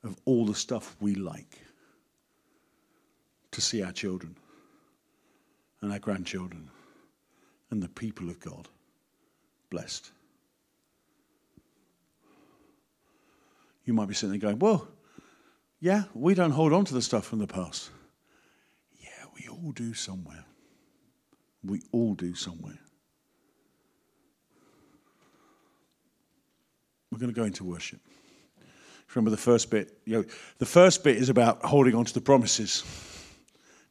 of 0.02 0.18
all 0.24 0.44
the 0.44 0.54
stuff 0.54 0.96
we 1.00 1.14
like 1.14 1.58
to 3.52 3.60
see 3.60 3.82
our 3.82 3.92
children 3.92 4.36
and 5.80 5.92
our 5.92 5.98
grandchildren 6.00 6.68
and 7.70 7.82
the 7.82 7.88
people 7.88 8.28
of 8.28 8.40
God 8.40 8.68
blessed? 9.70 10.10
You 13.84 13.94
might 13.94 14.08
be 14.08 14.14
sitting 14.14 14.30
there 14.30 14.50
going, 14.50 14.58
Well, 14.58 14.88
yeah, 15.86 16.02
we 16.14 16.34
don't 16.34 16.50
hold 16.50 16.72
on 16.72 16.84
to 16.84 16.94
the 16.94 17.00
stuff 17.00 17.24
from 17.24 17.38
the 17.38 17.46
past. 17.46 17.90
Yeah, 18.98 19.24
we 19.36 19.46
all 19.46 19.70
do 19.70 19.94
somewhere. 19.94 20.44
We 21.62 21.80
all 21.92 22.14
do 22.14 22.34
somewhere. 22.34 22.80
We're 27.12 27.20
going 27.20 27.32
to 27.32 27.40
go 27.40 27.44
into 27.44 27.62
worship. 27.62 28.00
Remember 29.14 29.30
the 29.30 29.36
first 29.36 29.70
bit? 29.70 29.96
You 30.04 30.16
know, 30.16 30.24
the 30.58 30.66
first 30.66 31.04
bit 31.04 31.18
is 31.18 31.28
about 31.28 31.64
holding 31.64 31.94
on 31.94 32.04
to 32.04 32.12
the 32.12 32.20
promises. 32.20 32.82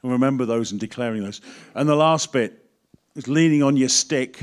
And 0.03 0.11
remember 0.11 0.45
those 0.45 0.71
and 0.71 0.81
declaring 0.81 1.23
those. 1.23 1.39
And 1.75 1.87
the 1.87 1.95
last 1.95 2.33
bit 2.33 2.61
is 3.15 3.29
leaning 3.29 3.63
on 3.63 3.77
your 3.77 3.87
stick 3.87 4.41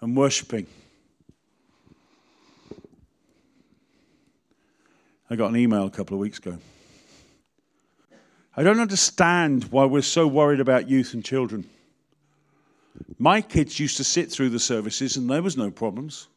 and 0.00 0.16
worshiping. 0.16 0.66
I 5.30 5.36
got 5.36 5.50
an 5.50 5.56
email 5.56 5.84
a 5.84 5.90
couple 5.90 6.14
of 6.14 6.20
weeks 6.20 6.38
ago. 6.38 6.58
I 8.56 8.62
don't 8.62 8.80
understand 8.80 9.64
why 9.64 9.84
we're 9.84 10.02
so 10.02 10.26
worried 10.26 10.60
about 10.60 10.88
youth 10.88 11.14
and 11.14 11.24
children. 11.24 11.68
My 13.18 13.40
kids 13.40 13.78
used 13.78 13.98
to 13.98 14.04
sit 14.04 14.32
through 14.32 14.48
the 14.48 14.58
services 14.58 15.16
and 15.16 15.30
there 15.30 15.42
was 15.42 15.56
no 15.56 15.70
problems. 15.70 16.28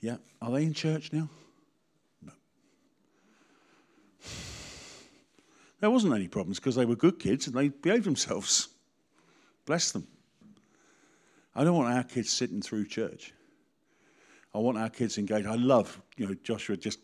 Yeah. 0.00 0.16
Are 0.42 0.50
they 0.50 0.64
in 0.64 0.74
church 0.74 1.12
now? 1.12 1.28
No. 2.20 2.32
There 5.80 5.90
wasn't 5.90 6.14
any 6.14 6.28
problems 6.28 6.58
because 6.58 6.74
they 6.74 6.84
were 6.84 6.96
good 6.96 7.18
kids 7.18 7.46
and 7.46 7.56
they 7.56 7.68
behaved 7.68 8.04
themselves. 8.04 8.68
Bless 9.64 9.92
them. 9.92 10.06
I 11.54 11.64
don't 11.64 11.76
want 11.76 11.94
our 11.94 12.04
kids 12.04 12.30
sitting 12.30 12.60
through 12.60 12.86
church. 12.86 13.32
I 14.54 14.58
want 14.58 14.78
our 14.78 14.88
kids 14.88 15.18
engaged. 15.18 15.46
I 15.46 15.56
love, 15.56 16.00
you 16.16 16.26
know, 16.26 16.34
Joshua 16.42 16.76
just, 16.76 17.00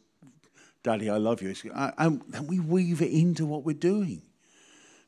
Daddy, 0.82 1.10
I 1.10 1.16
love 1.16 1.42
you. 1.42 1.54
Uh, 1.74 1.90
and 1.98 2.22
we 2.46 2.60
weave 2.60 3.02
it 3.02 3.10
into 3.10 3.44
what 3.44 3.64
we're 3.64 3.74
doing 3.74 4.22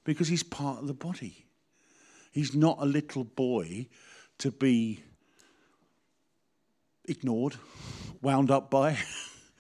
because 0.05 0.27
he's 0.27 0.43
part 0.43 0.81
of 0.81 0.89
the 0.89 0.95
body. 0.95 1.47
He's 2.33 2.55
not 2.55 2.79
a 2.81 2.85
little 2.85 3.25
boy 3.25 3.87
to 4.39 4.51
be 4.51 5.05
ignored, 7.05 7.57
wound 8.21 8.51
up 8.51 8.71
by. 8.71 8.99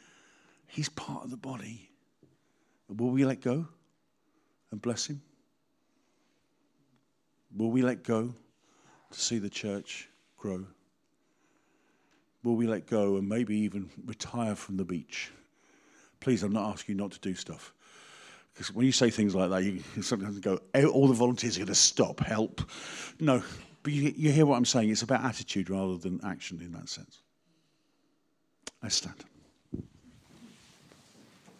he's 0.66 0.88
part 0.88 1.24
of 1.24 1.30
the 1.30 1.36
body. 1.36 1.90
Will 2.88 3.10
we 3.10 3.24
let 3.24 3.40
go 3.40 3.66
and 4.70 4.82
bless 4.82 5.06
him? 5.06 5.22
Will 7.56 7.70
we 7.70 7.82
let 7.82 8.02
go 8.02 8.34
to 9.12 9.20
see 9.20 9.38
the 9.38 9.50
church 9.50 10.08
grow? 10.36 10.66
Will 12.42 12.56
we 12.56 12.66
let 12.66 12.86
go 12.86 13.16
and 13.16 13.28
maybe 13.28 13.56
even 13.56 13.90
retire 14.04 14.54
from 14.54 14.76
the 14.76 14.84
beach? 14.84 15.30
Please, 16.20 16.42
I'm 16.42 16.52
not 16.52 16.70
asking 16.70 16.96
you 16.96 17.02
not 17.02 17.12
to 17.12 17.20
do 17.20 17.34
stuff. 17.34 17.72
Because 18.52 18.72
when 18.72 18.84
you 18.84 18.92
say 18.92 19.10
things 19.10 19.34
like 19.34 19.50
that, 19.50 19.62
you 19.62 19.82
sometimes 20.02 20.38
go, 20.38 20.58
all 20.74 21.08
the 21.08 21.14
volunteers 21.14 21.56
are 21.56 21.60
going 21.60 21.68
to 21.68 21.74
stop, 21.74 22.20
help. 22.20 22.62
No, 23.20 23.42
but 23.82 23.92
you, 23.92 24.12
you 24.16 24.30
hear 24.30 24.46
what 24.46 24.56
I'm 24.56 24.64
saying. 24.64 24.90
It's 24.90 25.02
about 25.02 25.24
attitude 25.24 25.70
rather 25.70 25.96
than 25.96 26.20
action 26.24 26.60
in 26.60 26.72
that 26.72 26.88
sense. 26.88 27.22
I 28.82 28.88
stand. 28.88 29.24